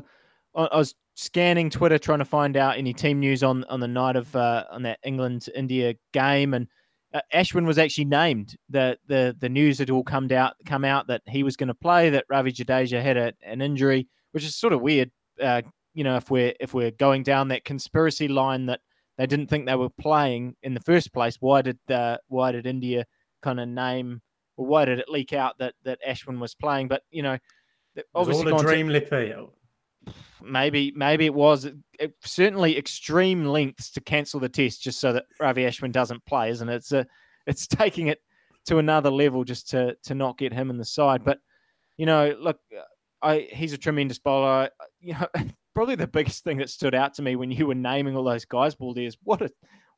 [0.54, 4.14] I was scanning Twitter trying to find out any team news on on the night
[4.14, 6.68] of uh, on that England India game, and
[7.12, 8.56] uh, Ashwin was actually named.
[8.68, 11.74] the the The news had all come out come out that he was going to
[11.74, 12.10] play.
[12.10, 15.10] That Ravi Jadeja had a, an injury, which is sort of weird.
[15.42, 15.62] Uh,
[15.94, 18.80] you know, if we're if we're going down that conspiracy line that
[19.18, 22.66] they didn't think they were playing in the first place, why did uh, why did
[22.66, 23.04] India
[23.42, 24.20] kind of name
[24.56, 26.88] or why did it leak out that that Ashwin was playing?
[26.88, 27.38] But you know,
[28.14, 29.32] obviously all a dream, to, Lippy
[30.42, 35.26] maybe maybe it was it, certainly extreme lengths to cancel the test just so that
[35.40, 36.76] Ravi Ashwin doesn't play, isn't it?
[36.76, 37.06] It's a
[37.46, 38.20] it's taking it
[38.66, 41.24] to another level just to to not get him in the side.
[41.24, 41.38] But
[41.96, 42.58] you know, look,
[43.22, 44.70] I he's a tremendous bowler.
[45.00, 45.26] You know,
[45.74, 48.44] probably the biggest thing that stood out to me when you were naming all those
[48.44, 49.50] guys, Baldy, is what a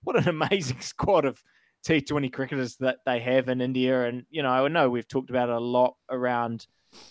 [0.02, 1.42] what an amazing squad of
[1.86, 4.04] T20 cricketers that they have in India.
[4.04, 6.66] And you know, I know we've talked about it a lot around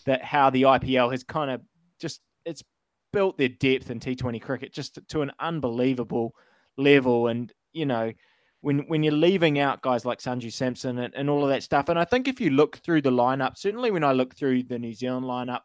[0.06, 1.62] that how the IPL has kind of
[2.00, 2.64] just it's
[3.12, 6.36] built their depth in T20 cricket just to an unbelievable
[6.78, 7.28] level.
[7.28, 8.14] And, you know,
[8.62, 11.90] when when you're leaving out guys like Sanju Samson and, and all of that stuff.
[11.90, 14.80] And I think if you look through the lineup, certainly when I look through the
[14.80, 15.62] New Zealand lineup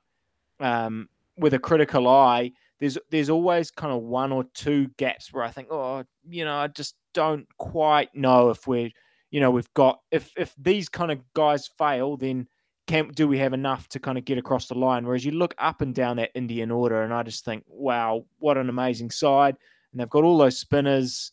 [0.61, 5.45] um, with a critical eye, there's there's always kind of one or two gaps where
[5.45, 8.91] I think, oh, you know, I just don't quite know if we're,
[9.31, 12.47] you know, we've got if if these kind of guys fail, then
[12.93, 15.07] can do we have enough to kind of get across the line?
[15.07, 18.59] Whereas you look up and down that Indian order, and I just think, wow, what
[18.59, 19.57] an amazing side!
[19.91, 21.33] And they've got all those spinners.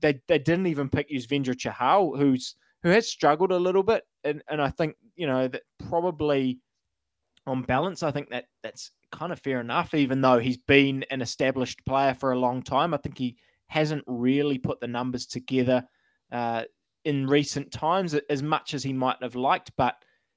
[0.00, 4.42] They they didn't even pick Yuzvendra Chahal, who's who has struggled a little bit, and
[4.48, 6.60] and I think you know that probably
[7.46, 9.92] on balance, I think that that's kind of fair enough.
[9.92, 13.36] Even though he's been an established player for a long time, I think he
[13.66, 15.84] hasn't really put the numbers together
[16.32, 16.62] uh,
[17.04, 19.96] in recent times as much as he might have liked, but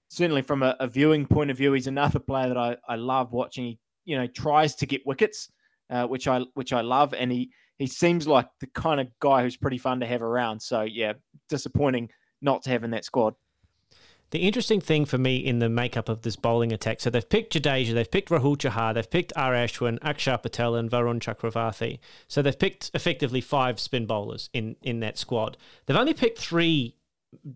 [0.10, 3.32] certainly from a, a, viewing point of view, he's another player that I, I love
[3.32, 3.66] watching.
[3.66, 5.50] He you know tries to get wickets,
[5.90, 9.44] uh, which I which I love, and he he seems like the kind of guy
[9.44, 10.62] who's pretty fun to have around.
[10.62, 11.14] So yeah,
[11.48, 12.10] disappointing
[12.42, 13.36] not to have in that squad.
[14.32, 17.54] The interesting thing for me in the makeup of this bowling attack, so they've picked
[17.54, 19.54] Jadeja, they've picked Rahul Chahar, they've picked R.
[19.54, 21.98] Ashwin, Akshar Patel, and Varun Chakravarthy.
[22.28, 25.58] So they've picked effectively five spin bowlers in, in that squad.
[25.86, 26.96] They've only picked three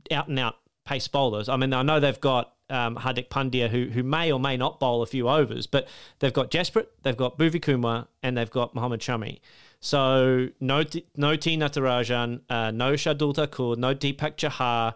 [0.09, 0.55] out and out
[0.85, 1.49] pace bowlers.
[1.49, 4.79] I mean, I know they've got um, Hardik Pandya, who who may or may not
[4.79, 5.87] bowl a few overs, but
[6.19, 9.39] they've got Jasprit, they've got Bhuvi Kumar, and they've got Mohammad Shami.
[9.79, 10.83] So no,
[11.15, 14.95] no T Natarajan, uh, no Shardul Thakur, no Deepak Chahar.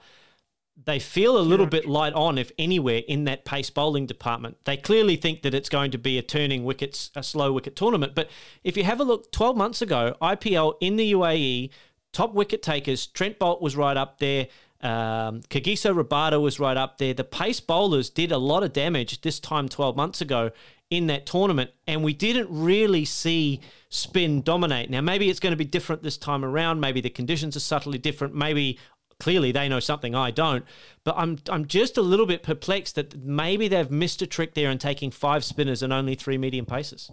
[0.85, 4.57] They feel a little bit light on, if anywhere, in that pace bowling department.
[4.63, 8.13] They clearly think that it's going to be a turning wickets, a slow wicket tournament.
[8.13, 8.29] But
[8.63, 11.71] if you have a look, 12 months ago, IPL in the UAE,
[12.13, 14.47] top wicket takers, Trent Boult was right up there.
[14.81, 17.13] Um, Kagiso Rabada was right up there.
[17.13, 20.51] The pace bowlers did a lot of damage this time 12 months ago
[20.89, 23.59] in that tournament, and we didn't really see
[23.89, 24.89] spin dominate.
[24.89, 26.79] Now, maybe it's going to be different this time around.
[26.79, 28.35] Maybe the conditions are subtly different.
[28.35, 28.79] Maybe
[29.19, 30.63] clearly they know something I don't.
[31.03, 34.69] But I'm I'm just a little bit perplexed that maybe they've missed a trick there
[34.71, 37.11] in taking five spinners and only three medium paces.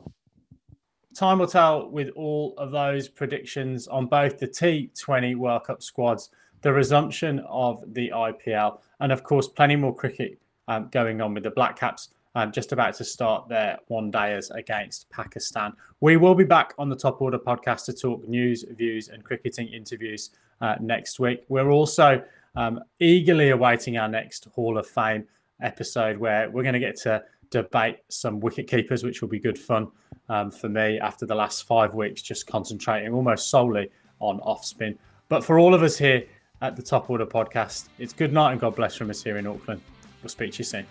[1.16, 6.30] Time will tell with all of those predictions on both the T20 World Cup squads,
[6.64, 11.44] the resumption of the IPL, and of course, plenty more cricket um, going on with
[11.44, 15.74] the Black Caps um, just about to start their one dayers against Pakistan.
[16.00, 19.68] We will be back on the Top Order podcast to talk news, views, and cricketing
[19.68, 20.30] interviews
[20.62, 21.44] uh, next week.
[21.48, 22.24] We're also
[22.56, 25.24] um, eagerly awaiting our next Hall of Fame
[25.60, 29.58] episode where we're going to get to debate some wicket keepers, which will be good
[29.58, 29.88] fun
[30.30, 34.98] um, for me after the last five weeks, just concentrating almost solely on off spin.
[35.28, 36.24] But for all of us here
[36.64, 39.46] at the Top Order podcast, it's good night and God bless from us here in
[39.46, 39.80] Auckland.
[40.22, 40.86] We'll speak to you soon.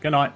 [0.00, 0.32] Good night.